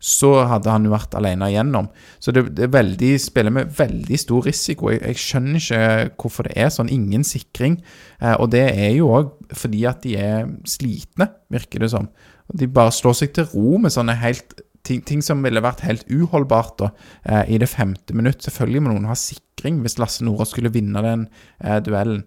[0.06, 1.88] så hadde han jo vært alene igjennom.
[2.22, 4.92] Så det, det veldig, spiller med veldig stor risiko.
[4.94, 5.82] Jeg, jeg, skjønner ikke
[6.22, 6.92] hvorfor det er sånn.
[6.94, 7.80] Ingen sikring.
[8.20, 12.10] Eh, og det er jo òg fordi at de er slitne, virker det som.
[12.54, 16.06] De bare slår seg til ro med sånne helt ting, ting, som ville vært helt
[16.12, 16.92] uholdbart da,
[17.26, 18.44] eh, i det femte minutt.
[18.46, 21.28] Selvfølgelig må noen ha sikring hvis Lasse Nordås skulle vinne den
[21.60, 22.26] eh, duellen.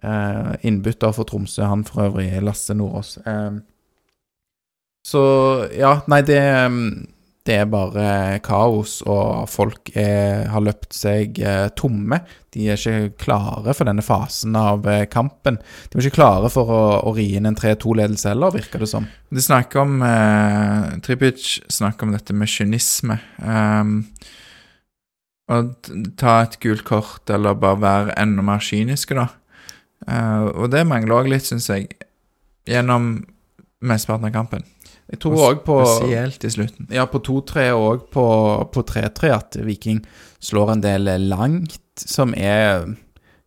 [0.00, 3.18] Eh, innbytter for Tromsø, han for øvrig, Lasse Nordås.
[3.28, 3.60] Eh,
[5.06, 5.22] så
[5.76, 6.40] ja, nei, det
[7.50, 12.20] det er bare kaos, og folk er, har løpt seg eh, tomme.
[12.54, 15.58] De er ikke klare for denne fasen av eh, kampen.
[15.90, 19.08] De er ikke klare for å, å ri inn en 3-2-ledelse heller, virker det som.
[19.34, 23.18] De snakker om eh, Tripic snakker om dette med kynisme.
[23.42, 24.04] Um,
[25.50, 25.64] å
[26.20, 29.26] ta et gult kort, eller bare være enda mer kyniske, da.
[30.06, 31.90] Uh, og det mangler òg litt, syns jeg,
[32.70, 33.16] gjennom
[33.82, 34.70] mesteparten av kampen.
[35.10, 36.88] Jeg tror òg på Spesielt i slutten.
[36.94, 38.24] Ja, på 2-3 og på,
[38.70, 40.04] på 3-3 at Viking
[40.42, 42.86] slår en del langt, som er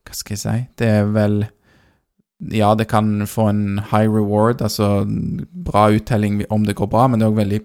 [0.03, 0.55] Hva skal jeg si?
[0.79, 1.45] Det er vel
[2.51, 7.21] Ja, det kan få en high reward, altså bra uttelling om det går bra, men
[7.21, 7.61] det er òg veldig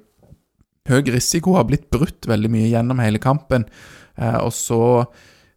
[0.88, 1.56] høy risiko.
[1.58, 3.66] Har blitt brutt veldig mye gjennom hele kampen.
[4.14, 4.80] Eh, og så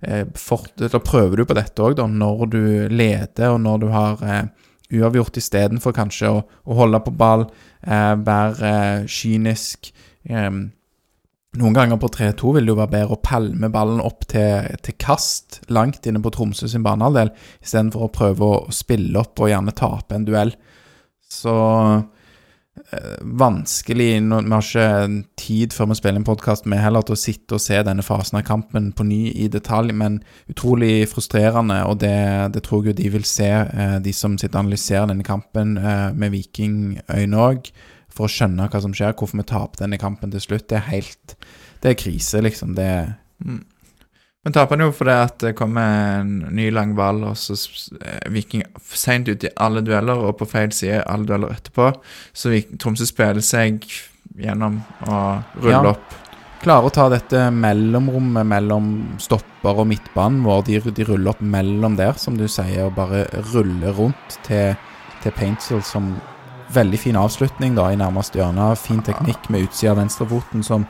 [0.02, 0.66] eh, for,
[1.06, 4.44] prøver du på dette òg, da, når du leder, og når du har eh,
[4.92, 7.48] uavgjort istedenfor kanskje å, å, holde på ball,
[7.86, 9.92] eh, være eh, kynisk.
[10.30, 10.50] Eh,
[11.62, 14.96] noen ganger på 3-2 vil det jo være bedre å palme ballen opp til, til
[15.02, 19.76] kast langt inne på Tromsø sin banehalvdel, istedenfor å prøve å, spille opp og gjerne
[19.76, 20.56] tape en duell.
[21.32, 21.56] Så
[23.22, 27.56] vanskelig Vi har ikke tid før vi spiller en podkast med heller til å sitte
[27.56, 30.20] og se denne fasen av kampen på ny i detalj, men
[30.52, 34.66] utrolig frustrerende, og det, det tror jeg de vil se, eh, de som sitter og
[34.66, 37.72] analyserer denne kampen eh, med vikingøyne òg,
[38.12, 40.68] for å skjønne hva som skjer, hvorfor vi taper denne kampen til slutt.
[40.70, 41.38] Det er helt
[41.82, 42.76] Det er krise, liksom.
[42.78, 43.62] Det er mm.
[44.42, 47.54] Men taper han jo fordi at det kommer en ny lang ball, og så
[48.34, 51.92] Viking seint ut i alle dueller, og på feil side alle dueller etterpå.
[52.34, 53.86] Så Tromsø spiller seg
[54.42, 55.94] gjennom og ruller ja.
[55.94, 56.18] opp.
[56.62, 58.90] Klarer å ta dette mellomrommet mellom
[59.22, 60.66] stopper og midtbanen vår.
[60.68, 63.24] De, de, ruller opp mellom der, som du sier, og bare
[63.54, 64.74] ruller rundt til,
[65.22, 66.16] til Paintsel som
[66.72, 68.70] Veldig fin avslutning da i nærmeste hjørne.
[68.80, 70.86] Fin teknikk med utsida av venstrefoten som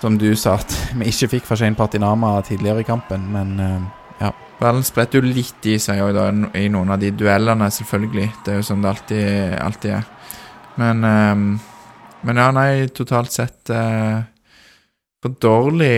[0.00, 3.80] som du sa at vi ikke fikk fra Shane Partinama tidligere i kampen, men uh,
[4.20, 4.32] ja.
[4.60, 6.18] Ballen spretter jo litt i seg òg,
[6.58, 8.26] i noen av de duellene, selvfølgelig.
[8.44, 10.10] Det er jo sånn det alltid, alltid er.
[10.80, 11.46] Men, um,
[12.28, 14.20] men ja, nei, totalt sett uh,
[15.20, 15.94] for dårlig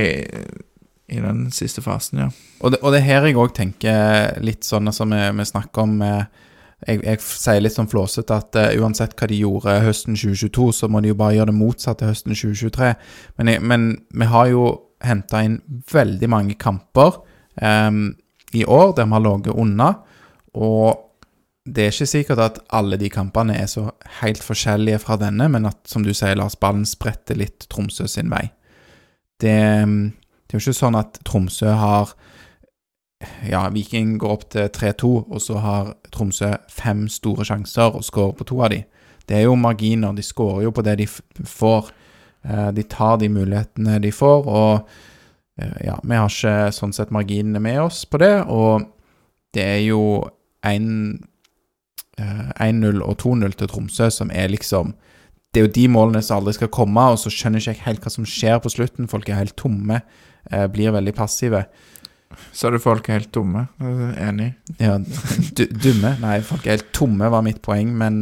[1.13, 2.29] i den siste fasen, ja.
[2.63, 5.99] Og det, og det her jeg òg tenker litt sånn som vi, vi snakker om
[5.99, 6.43] med
[6.87, 10.89] jeg, jeg, sier litt sånn flåsete at uh, uansett hva de gjorde høsten 2022, så
[10.91, 12.91] må de jo bare gjøre det motsatte høsten 2023.
[13.39, 14.67] Men, jeg, men vi har jo
[15.03, 15.61] henta inn
[15.93, 17.23] veldig mange kamper
[17.63, 18.05] um,
[18.53, 19.93] i år der vi har ligget unna.
[20.59, 21.09] Og
[21.65, 23.87] det er ikke sikkert at alle de kampene er så
[24.21, 28.33] helt forskjellige fra denne, men at, som du sier, Lars Ballen spretter litt Tromsø sin
[28.33, 28.49] vei.
[29.43, 32.15] Det, det er jo ikke sånn at Tromsø har
[33.49, 38.37] ja, Viking går opp til 3-2, og så har Tromsø fem store sjanser og skårer
[38.39, 38.83] på to av de.
[39.29, 40.15] Det er jo marginer.
[40.17, 41.93] De skårer jo på det de får.
[42.43, 44.89] Eh, de tar de mulighetene de får, og
[45.61, 48.89] eh, ja, vi har ikke sånn sett marginene med oss på det, og
[49.55, 50.03] det er jo
[50.67, 51.23] 1-0
[52.19, 54.97] eh, og 2-0 til Tromsø som er liksom
[55.53, 58.05] Det er jo de målene som aldri skal komme, og så skjønner jeg ikke helt
[58.07, 59.05] hva som skjer på slutten.
[59.05, 59.99] Folk er helt tomme,
[60.73, 61.67] blir veldig passive.
[62.53, 63.67] Så er det folk er helt dumme.
[63.81, 64.53] Enig.
[64.79, 64.97] Ja,
[65.85, 66.17] dumme?
[66.23, 67.95] Nei, folk er helt tomme, var mitt poeng.
[67.99, 68.19] Men,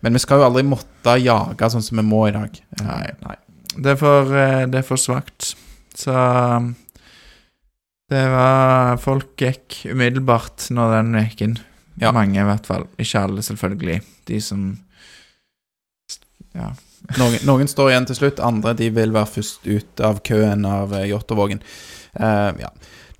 [0.00, 2.60] men, vi skal jo aldri måtte jage sånn som vi må i dag.
[2.82, 3.06] Nei.
[3.24, 3.38] nei.
[3.76, 5.54] Det er for, eh, det er for svakt.
[5.96, 6.14] Så
[8.10, 11.58] det var Folk gikk umiddelbart når den gikk inn.
[12.00, 12.12] Ja.
[12.16, 12.86] Mange, i hvert fall.
[12.98, 14.00] Ikke alle, selvfølgelig.
[14.30, 14.70] De som
[16.54, 16.72] Ja.
[17.16, 20.92] Noen, noen, står igjen til slutt, andre de vil være først ut av køen av
[20.94, 21.62] eh, Jåttåvågen.
[22.12, 22.68] Uh, ja.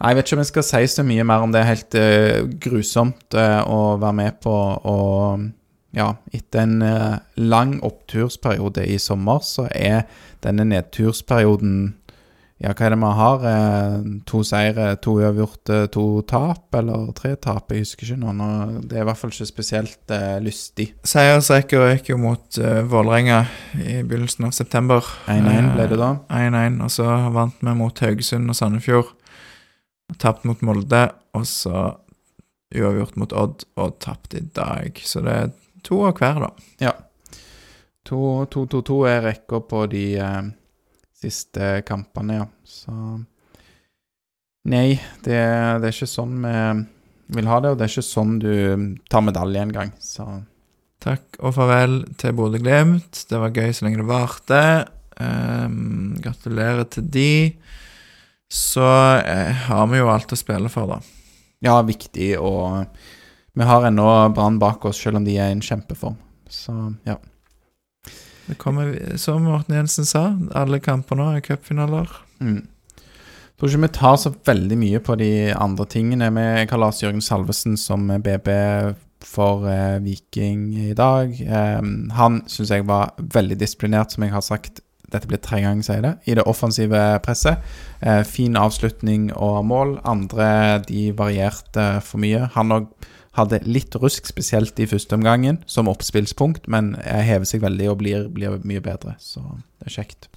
[0.00, 1.60] Jeg vet ikke om jeg skal si så mye mer om det.
[1.60, 4.56] er Helt uh, grusomt uh, å være med på.
[4.88, 5.48] Og
[5.96, 10.06] ja, etter en uh, lang opptursperiode i sommer, så er
[10.44, 11.96] denne nedtursperioden
[12.60, 13.44] Ja, hva er det vi har?
[14.28, 17.72] To seire, to uavgjorte, to tap, eller tre tap?
[17.72, 18.34] Jeg husker ikke nå.
[18.84, 20.12] Det er i hvert fall ikke spesielt
[20.44, 20.90] lystig.
[21.08, 23.46] Seiersrekker gikk jo mot uh, Vålerenga
[23.80, 25.08] i begynnelsen av september.
[25.32, 26.10] 1-1 ble det da.
[26.28, 29.16] 1-1, og så vant vi mot Haugesund og Sandefjord.
[30.18, 31.04] Tapt mot Molde,
[31.36, 31.90] og så
[32.70, 34.98] uavgjort mot Odd og tapt i dag.
[35.04, 35.50] Så det er
[35.86, 36.50] to av hver, da.
[36.82, 36.94] Ja.
[38.08, 40.46] 2-2-2 er rekka på de eh,
[41.20, 42.46] siste kampene, ja.
[42.64, 42.94] Så
[44.70, 45.38] Nei, det,
[45.80, 48.52] det, er ikke sånn vi vil ha det, og det er ikke sånn du
[49.08, 50.26] tar medalje engang, så
[51.00, 53.22] Takk og farvel til Bodø-Glimt.
[53.30, 54.64] Det var gøy så lenge det varte.
[55.16, 57.30] Um, gratulerer til de.
[58.50, 58.82] Så
[59.16, 61.00] eh, har vi jo alt å spille for, da.
[61.62, 62.86] Ja, viktig, og
[63.54, 66.16] vi har ennå Brann bak oss, selv om de er i en kjempeform.
[66.50, 66.74] Så
[67.06, 67.18] ja.
[68.48, 68.90] Det kommer,
[69.20, 70.24] som Morten Jensen sa,
[70.58, 72.10] alle kamper nå er cupfinaler.
[72.42, 72.64] Mm.
[72.64, 76.32] Jeg tror ikke vi tar så veldig mye på de andre tingene.
[76.32, 78.48] Jeg har Lars Jørgen Salvesen som BB
[79.22, 81.36] for eh, Viking i dag.
[81.38, 81.82] Eh,
[82.16, 84.80] han syns jeg var veldig disiplinert, som jeg har sagt.
[85.10, 86.14] Dette blir tre ganger, sier det.
[86.30, 87.62] I det offensive presset.
[88.00, 89.96] Eh, fin avslutning og mål.
[90.08, 92.46] Andre de varierte for mye.
[92.56, 92.90] Han òg
[93.38, 98.26] hadde litt rusk, spesielt i første omgangen, som oppspillspunkt, men hever seg veldig og blir,
[98.34, 99.14] blir mye bedre.
[99.22, 99.44] Så
[99.78, 100.30] det er kjekt.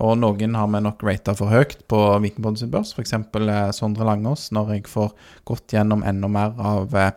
[0.00, 3.12] Og noen har vi nok rata for høyt på Vikingpodden sin børs, f.eks.
[3.12, 5.12] Eh, Sondre Langås, når jeg får
[5.48, 7.12] gått gjennom enda mer av eh,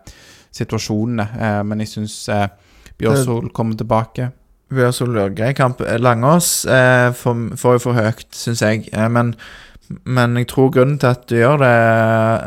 [0.55, 1.28] situasjonene.
[1.39, 2.49] Eh, men jeg syns eh,
[2.99, 4.30] Bjørsol kommer tilbake.
[4.74, 5.84] Bjørsol gjør grei kamp.
[5.86, 8.88] Eh, Langås eh, får, får jo for høyt, syns jeg.
[8.93, 9.36] Eh, men
[9.86, 11.74] men jeg tror grunnen til at du gjør det,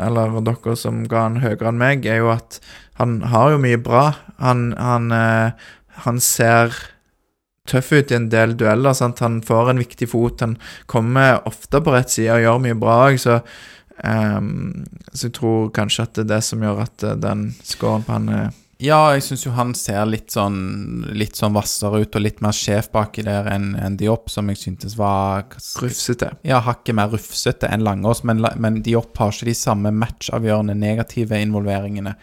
[0.03, 2.59] eller dere som ga han høyere enn meg, er jo at
[2.99, 4.09] han har jo mye bra.
[4.43, 5.69] Han, han, eh,
[6.03, 6.75] han ser
[7.69, 8.97] tøff ut i en del dueller.
[8.97, 9.23] Sant?
[9.23, 10.43] Han får en viktig fot.
[10.43, 10.57] Han
[10.91, 13.39] kommer ofte på rett side og gjør mye bra så,
[14.03, 18.07] um, så jeg tror kanskje at det er det som gjør at eh, den scoren
[18.07, 18.49] på han er
[18.79, 20.59] ja, jeg syns jo han ser litt sånn
[21.19, 24.61] Litt sånn vassere ut og litt mer sjef baki der enn en Diop, som jeg
[24.61, 25.49] syntes var
[25.83, 26.31] Rufsete.
[26.47, 31.41] Ja, hakket mer rufsete enn Langås, men, men Diop har ikke de samme matchavgjørende negative
[31.43, 32.15] involveringene.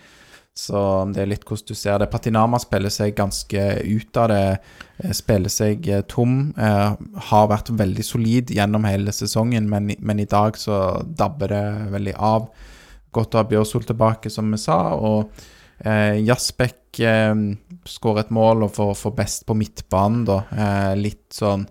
[0.55, 0.79] Så
[1.11, 2.07] det er litt hvordan du ser det.
[2.13, 4.43] Patinama spiller seg ganske ut av det.
[5.03, 6.53] Eh, spiller seg eh, tom.
[6.55, 6.93] Eh,
[7.31, 11.65] har vært veldig solid gjennom hele sesongen, men, men i dag så dabber det
[11.97, 12.47] veldig av.
[13.11, 14.79] Godt å ha Bjørsol tilbake, som vi sa.
[14.95, 15.35] og
[15.83, 17.33] Eh, Jasbekk eh,
[17.89, 20.41] skårer et mål og får, får, best på midtbanen, da.
[20.55, 21.67] Eh, litt sånn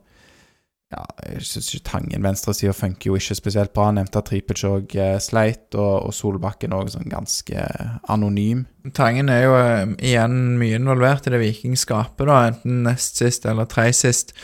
[0.94, 3.88] ja, Jeg syns ikke Tangen venstresida funker jo ikke spesielt bra.
[3.88, 7.64] Jeg nevnte at Tripic òg eh, sleit, og, og Solbakken òg sånn ganske
[8.12, 8.64] anonym.
[8.94, 13.68] Tangen er jo eh, igjen mye involvert i det vikingskapet, da, enten nest sist eller
[13.70, 14.34] tre sist.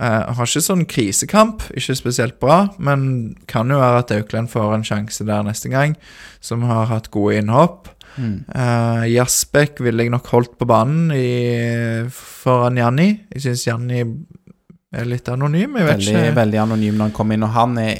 [0.00, 4.76] Eh, har ikke sånn krisekamp, ikke spesielt bra, men kan jo være at Auklend får
[4.78, 5.98] en sjanse der neste gang,
[6.40, 7.92] som har hatt gode innhopp.
[8.20, 8.36] Mm.
[8.52, 13.08] Uh, Jasbekk ville jeg nok holdt på banen i, foran Janni.
[13.32, 15.78] Jeg syns Janni er litt anonym.
[15.80, 16.36] Jeg veldig, ikke.
[16.40, 17.94] veldig anonym når han kommer inn, og han er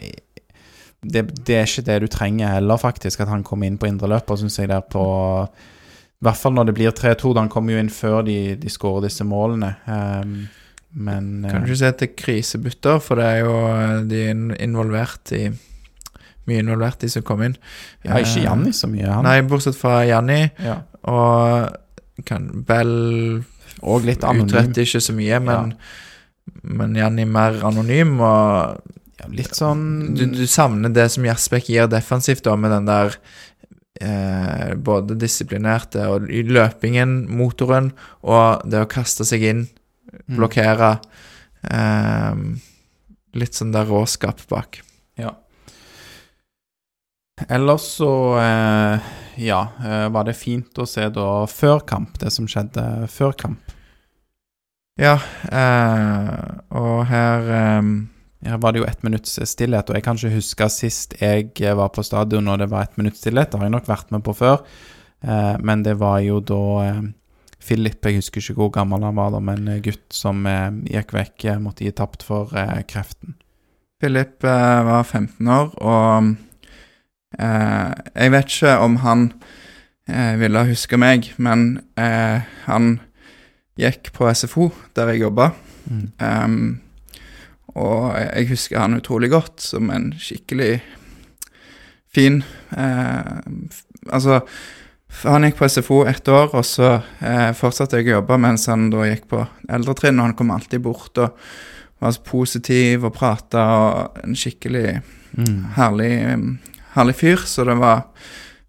[1.00, 4.36] det, det, er ikke det du trenger heller, faktisk, at han kommer inn på indreløper,
[4.36, 5.02] syns jeg der på
[5.48, 7.32] I hvert fall når det blir 3-2.
[7.38, 9.72] Han kommer jo inn før de, de skårer disse målene.
[9.86, 10.42] Um,
[10.90, 13.56] men Kan du ikke si at det er krisebytter, for det er jo
[14.10, 15.46] de er involvert i
[16.51, 17.57] mye involvert, de som kom inn.
[18.05, 19.26] Ja, ikke Janni så mye, han.
[19.26, 20.42] Nei, bortsett fra Janni.
[20.64, 20.80] Ja.
[21.11, 23.42] Og kan Bell
[23.80, 24.51] Og litt anonym.
[24.51, 26.57] Utretter ikke så mye, men, ja.
[26.76, 28.82] men Janni mer anonym, og
[29.20, 29.84] ja, Litt sånn
[30.16, 33.16] du, du, savner det som Jasbekk gir defensivt, da, med den der
[34.01, 37.92] eh, både disiplinerte og løpingen, motoren,
[38.24, 39.66] og det å kaste seg inn,
[40.11, 40.36] mm.
[40.38, 40.94] blokkere.
[41.01, 41.76] Mm.
[41.76, 44.80] Eh, litt sånn der råskap bak.
[45.20, 45.34] Ja.
[47.49, 49.11] Ellers så eh,
[49.41, 53.76] ja, eh, var det fint å se da før kamp, det som skjedde før kamp.
[55.01, 55.16] Ja,
[55.49, 56.32] eh,
[56.76, 57.93] og her eh,
[58.41, 61.91] Her var det jo ett minutts stillhet, og jeg kan ikke huske sist jeg var
[61.93, 63.51] på stadion og det var ett minutts stillhet.
[63.53, 64.62] Det har jeg nok vært med på før,
[65.20, 67.03] eh, men det var jo da eh,
[67.61, 70.47] Philip, jeg husker ikke hvor gammel han var da, men gutt som
[70.88, 72.49] gikk vekk, måtte gi tapt for
[72.88, 73.34] kreften.
[74.01, 76.30] Philip var 15 år, og
[77.39, 79.33] jeg vet ikke om han
[80.11, 82.97] eh, ville huske meg, men eh, han
[83.81, 85.51] gikk på SFO, der jeg jobba.
[85.87, 86.07] Mm.
[86.18, 86.81] Um,
[87.78, 90.81] og jeg husker han utrolig godt som en skikkelig
[92.11, 92.43] fin
[92.76, 93.39] eh,
[94.11, 94.41] Altså,
[95.22, 98.89] Han gikk på SFO ett år, og så eh, fortsatte jeg å jobbe mens han
[98.91, 100.18] da gikk på eldretrinn.
[100.18, 101.35] Og han kom alltid bort og
[102.01, 105.01] var så positiv og prata og en skikkelig
[105.31, 105.64] Mm.
[105.76, 106.11] herlig,
[106.97, 107.43] herlig fyr.
[107.47, 108.07] Så det var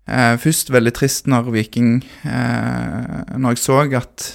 [0.08, 4.28] eh, først veldig trist når Viking eh, Når jeg så at,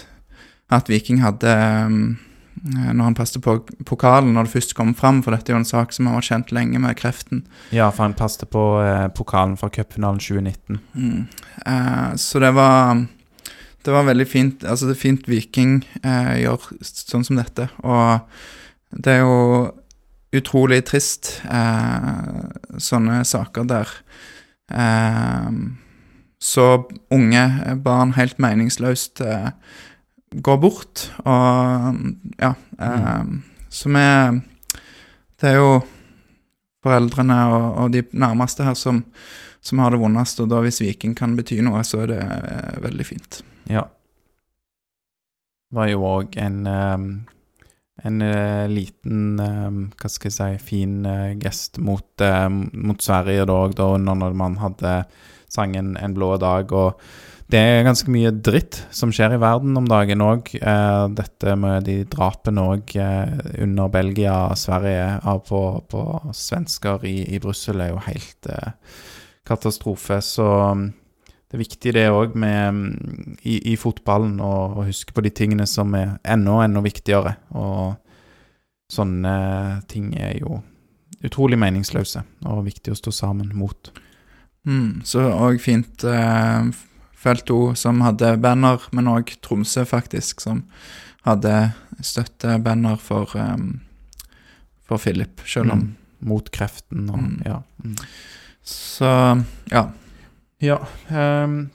[0.73, 5.35] at Viking hadde eh, Når han passet på pokalen når det først kom fram, for
[5.35, 7.45] dette er jo en sak som har vært kjent lenge med kreften.
[7.71, 10.81] Ja, for han passet på eh, pokalen fra cupfinalen 2019.
[10.95, 11.27] Mm.
[11.67, 13.07] Eh, så det var
[13.87, 14.65] Det var veldig fint.
[14.65, 17.69] Altså, det er fint Viking eh, gjør sånn som dette.
[17.87, 18.19] Og
[18.91, 19.37] det er jo
[20.35, 23.91] utrolig trist, eh, sånne saker der
[24.73, 25.51] eh,
[26.39, 26.67] så
[27.11, 27.45] unge
[27.85, 29.51] barn helt meningsløst eh,
[30.43, 31.09] går bort.
[31.25, 32.01] Og
[32.41, 33.25] ja eh,
[33.69, 34.07] Så vi
[35.41, 35.81] Det er jo
[36.87, 39.03] foreldrene og, og de nærmeste her som,
[39.61, 42.77] som har det vondest, og da hvis Viking kan bety noe, så er det eh,
[42.85, 43.41] veldig fint.
[43.69, 43.83] Ja.
[45.67, 47.09] Det var jo òg en ehm,
[48.05, 53.47] en uh, liten ehm, hva skal jeg si fin uh, gest mot, uh, mot Sverige
[53.49, 54.99] da da når man hadde
[55.49, 56.73] sangen 'En blå dag'.
[56.73, 57.01] og
[57.49, 60.51] det er ganske mye dritt som skjer i verden om dagen òg.
[61.15, 62.91] Dette med de drapene òg
[63.63, 68.51] under Belgia og Sverige på, på svensker i, i Brussel er jo helt
[69.47, 70.19] katastrofe.
[70.19, 70.49] Så
[71.57, 75.65] det er viktig det òg med mm, i, i fotballen å huske på de tingene
[75.67, 77.37] som er enda, enda viktigere.
[77.57, 77.97] Og
[78.93, 79.33] sånne
[79.89, 80.61] ting er jo
[81.25, 83.89] utrolig meningsløse og viktig å stå sammen mot.
[84.69, 86.69] Mm, så òg fint eh,
[87.17, 90.67] Felt O som hadde banner, men òg Tromsø, faktisk, som
[91.25, 91.73] hadde
[92.05, 93.81] støttebanner for, um,
[94.85, 95.95] for Philip, selv om Mm.
[96.27, 97.43] Mot kreften og Mm.
[97.45, 97.63] ja.
[97.85, 97.97] Mm.
[98.65, 99.89] Så ja.
[100.63, 100.81] Ja,
[101.13, 101.71] Um,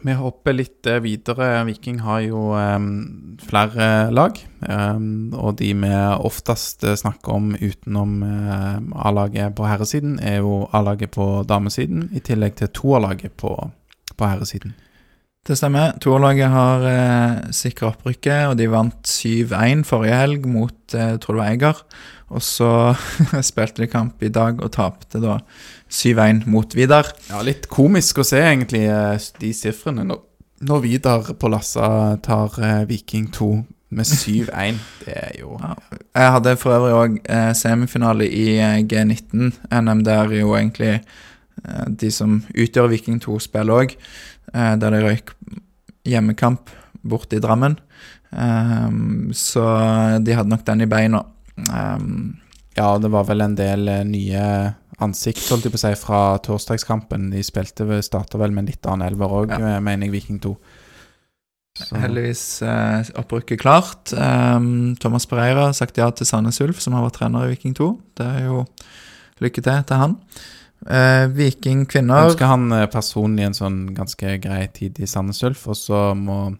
[0.00, 1.64] vi hopper litt eh, videre.
[1.66, 5.90] Viking har jo um, flere lag, Um, og de vi
[6.20, 12.20] oftest eh, snakker om utenom uh, A-laget på herresiden, er jo A-laget på damesiden, i
[12.20, 13.54] tillegg til toerlaget på,
[14.16, 14.74] på herresiden.
[15.48, 15.94] Det stemmer.
[15.96, 21.80] Toerlaget har eh, sikra opprykket, og de vant 7-1 forrige helg mot eh, tror Eiger.
[22.28, 22.92] Og så
[23.48, 25.38] spilte de kamp i dag og tapte da
[25.90, 27.08] 7-1 mot Vidar.
[27.28, 30.20] Ja, litt komisk å se egentlig eh, de sifrene når,
[30.68, 33.50] når Vidar på Lassa tar eh, Viking 2
[33.98, 34.78] med 7-1.
[35.04, 35.74] Det er jo Ja.
[36.14, 42.10] Jeg hadde for øvrig òg eh, semifinale i eh, G19-NM, der jo egentlig eh, de
[42.14, 43.96] som utgjør Viking 2, spiller òg.
[44.54, 45.34] Eh, der de røyk
[46.06, 46.70] hjemmekamp
[47.02, 47.74] borte i Drammen.
[48.30, 49.62] Ehm, så
[50.22, 51.24] de hadde nok den i beina.
[51.66, 52.36] Ehm,
[52.78, 54.42] Ja, det var vel en del nye
[55.00, 57.30] ansikt, holdt jeg på å si, fra torsdagskampen.
[57.32, 59.80] De spilte ved, starta vel med en litt annen elver òg, Ja.
[59.80, 60.56] mener jeg, Viking 2.
[61.78, 64.12] Så- heldigvis eh, opprykket klart.
[64.12, 67.74] Um, Thomas Pereira har sagt ja til Sandnes Ulf, som har vært trener i Viking
[67.74, 67.90] 2.
[68.18, 68.64] Det er jo
[69.40, 70.16] lykke til til han.
[70.88, 75.68] Eh, Viking kvinner ønsker han eh, personlig en sånn ganske grei tid i Sandnes Ulf,
[75.68, 76.56] og så må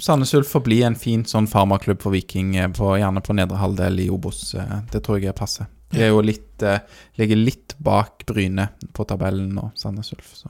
[0.00, 3.58] Sandnes Ulf få bli en fin sånn farmaklubb for Viking, eh, på, gjerne på nedre
[3.60, 4.54] halvdel i Obos.
[4.54, 5.66] eh, Det tror jeg passer.
[5.92, 6.80] De er jo litt, eh,
[7.20, 10.32] ligger litt bak Bryne på tabellen nå, Sandnes Ulf.
[10.38, 10.48] Så.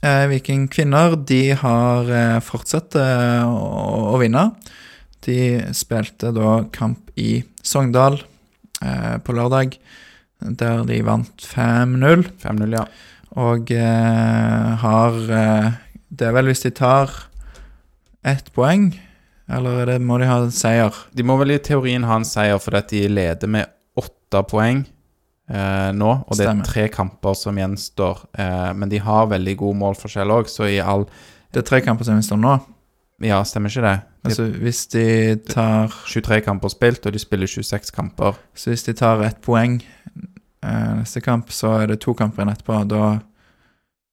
[0.00, 4.46] Eh, Viking kvinner de har eh, fortsatt å, vinne.
[5.26, 8.16] De spilte da kamp i Sogndal
[8.80, 9.76] eh, på lørdag,
[10.40, 12.24] der de vant 5-0.
[12.40, 12.86] 5-0, ja.
[13.40, 13.68] Og
[14.82, 15.18] har
[16.08, 17.12] Det er vel hvis de tar
[18.26, 18.88] ett poeng,
[19.46, 20.96] eller er det, må de ha en seier?
[21.14, 24.84] De må vel i teorien ha en seier fordi at de leder med åtte poeng
[25.50, 26.10] eh, nå.
[26.26, 26.62] Og det Stemmer.
[26.66, 28.24] er tre kamper som gjenstår.
[28.38, 31.06] Eh, men de har veldig god målforskjell òg, så i all
[31.50, 32.58] Det er tre kamper som gjenstår nå.
[33.26, 33.96] Ja, stemmer ikke det?
[34.22, 38.38] De Altså hvis de tar 23 kamper spilt, og de spiller 26 kamper.
[38.54, 39.80] Så hvis de tar ett poeng
[40.62, 42.78] eh, neste kamp, så er det to kamper igjen etterpå.
[42.88, 43.18] Da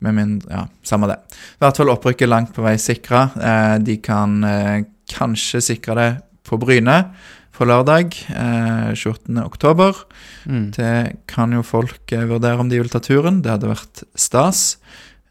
[0.02, 1.18] med mindre Ja, samme det.
[1.58, 3.30] I hvert fall opprykket langt på vei sikra.
[3.38, 6.10] Eh, de kan eh, kanskje sikre det
[6.48, 6.98] på Bryne
[7.58, 9.34] på lørdag eh, 28.
[9.41, 9.97] oktober.
[10.45, 10.70] Mm.
[10.76, 10.93] Det
[11.30, 13.41] kan jo folk eh, vurdere om de vil ta turen.
[13.41, 14.78] Det hadde vært stas.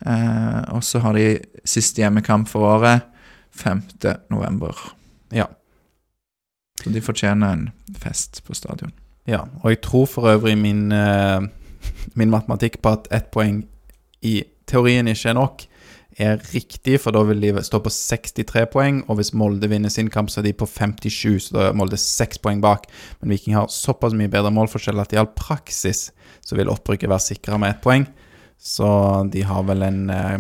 [0.03, 3.07] Eh, og så har de siste hjemmekamp for året
[3.57, 3.85] 5.
[4.35, 4.75] november.
[5.35, 5.47] Ja.
[6.83, 7.69] Så de fortjener en
[7.99, 8.93] fest på stadion.
[9.27, 9.47] ja.
[9.63, 11.41] Og jeg tror for øvrig min, eh,
[12.15, 13.65] min matematikk på at ett poeng
[14.23, 15.67] i teorien ikke er nok,
[16.17, 20.09] er riktig, for da vil de stå på 63 poeng, og hvis Molde vinner sin
[20.13, 22.87] kamp, så er de på 57, så da er Molde seks poeng bak.
[23.21, 26.09] Men Viking har såpass mye bedre målforskjell at i all praksis
[26.47, 28.09] så vil opprykket være sikra med ett poeng.
[28.57, 28.89] Så
[29.33, 30.37] de har vel en eh,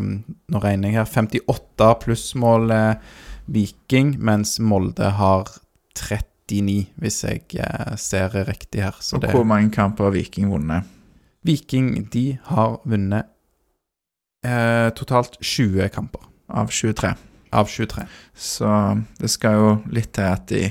[0.48, 3.16] Nå regner jeg her 58 plussmål eh,
[3.52, 5.50] Viking, mens Molde har
[6.00, 8.96] 39, hvis jeg eh, ser riktig her.
[9.04, 10.88] Så Og hvor mange kamper har Viking vunnet?
[11.46, 13.28] Viking de har vunnet
[14.46, 17.12] eh, totalt 20 kamper Av 23.
[17.50, 18.04] av 23.
[18.34, 18.68] Så
[19.18, 20.68] det skal jo litt til at de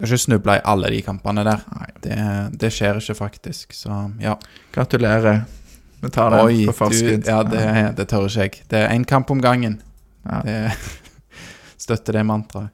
[0.00, 1.62] Skal ikke snuble i alle de kampene der.
[2.02, 2.18] Det,
[2.56, 3.74] det skjer ikke, faktisk.
[3.76, 4.34] Så ja.
[4.72, 5.42] Gratulerer.
[6.00, 7.26] Vi tar det Oi, på forskudd.
[7.28, 7.64] ja, det,
[7.98, 8.62] det tør ikke jeg.
[8.72, 9.76] Det er én kamp om gangen.
[10.24, 10.40] Ja.
[10.46, 10.60] Det
[11.84, 12.72] støtter det mantraet.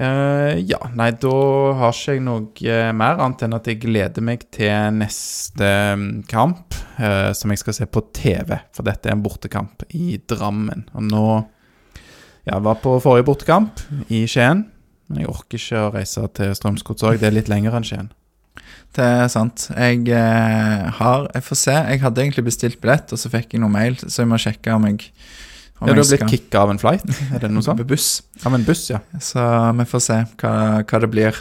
[0.00, 1.32] Eh, ja, nei, da
[1.76, 5.68] har ikke jeg noe eh, mer annet enn at jeg gleder meg til neste
[5.98, 8.56] mm, kamp, uh, som jeg skal se på TV.
[8.72, 10.88] For dette er en bortekamp i Drammen.
[10.96, 11.26] Og nå
[12.42, 14.64] Ja, jeg var på forrige bortekamp i Skien.
[15.06, 17.20] Men jeg orker ikke å reise til Strømsgodset òg.
[17.20, 18.10] Det er litt lenger enn Skien.
[18.96, 19.68] Det er sant.
[19.76, 21.76] Jeg uh, har Jeg får se.
[21.92, 24.72] Jeg hadde egentlig bestilt billett, og så fikk jeg noe mail, så jeg må sjekke
[24.72, 25.12] om jeg
[25.86, 27.04] Ja, du har blitt kicka av en flight?
[27.34, 27.82] Er det noe sånt?
[27.92, 28.22] Buss.
[28.46, 29.00] Av en buss, ja.
[29.20, 29.42] Så
[29.78, 30.52] vi får se hva,
[30.82, 31.38] hva det blir.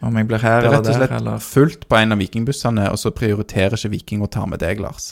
[0.00, 0.82] Om jeg blir her eller der.
[0.82, 3.90] Det er rett og slett eller fullt på en av vikingbussene, og så prioriterer ikke
[3.92, 5.10] Viking å ta med deg, Lars.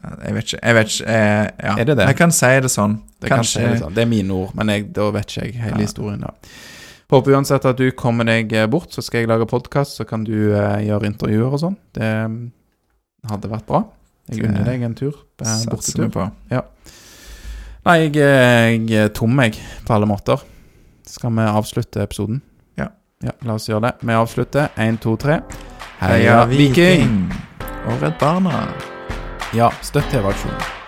[0.00, 0.58] Jeg vet ikke.
[0.60, 1.72] Jeg vet ikke eh, ja.
[1.80, 2.04] Er det det?
[2.12, 2.98] Jeg kan si det sånn.
[3.20, 3.94] Det, kan si det, sånn.
[3.96, 5.86] det er mine ord, men jeg, da vet ikke jeg hele Ja.
[5.88, 6.20] historien.
[6.26, 6.34] da.
[7.10, 10.22] Håper uansett at du kommer deg eh, bort, så skal jeg lage podkast, så kan
[10.28, 11.74] du eh, gjøre intervjuer og sånn.
[11.96, 12.36] Det mm,
[13.32, 13.80] hadde vært bra.
[14.30, 15.16] Jeg unner deg en tur.
[15.42, 16.06] eh, Bortetur.
[16.14, 16.28] på.
[17.86, 18.16] Nei, jeg,
[18.90, 19.56] jeg er tom, jeg,
[19.86, 20.42] på alle måter.
[21.08, 22.42] Skal vi avslutte episoden?
[22.76, 22.90] Ja.
[23.24, 23.94] Ja, La oss gjøre det.
[24.04, 24.68] Vi avslutter.
[24.80, 25.40] Én, to, tre.
[26.00, 27.32] Heia Viking!
[27.88, 28.66] Og Redd Barna.
[29.56, 30.79] Ja, støtt TV-aksjonen.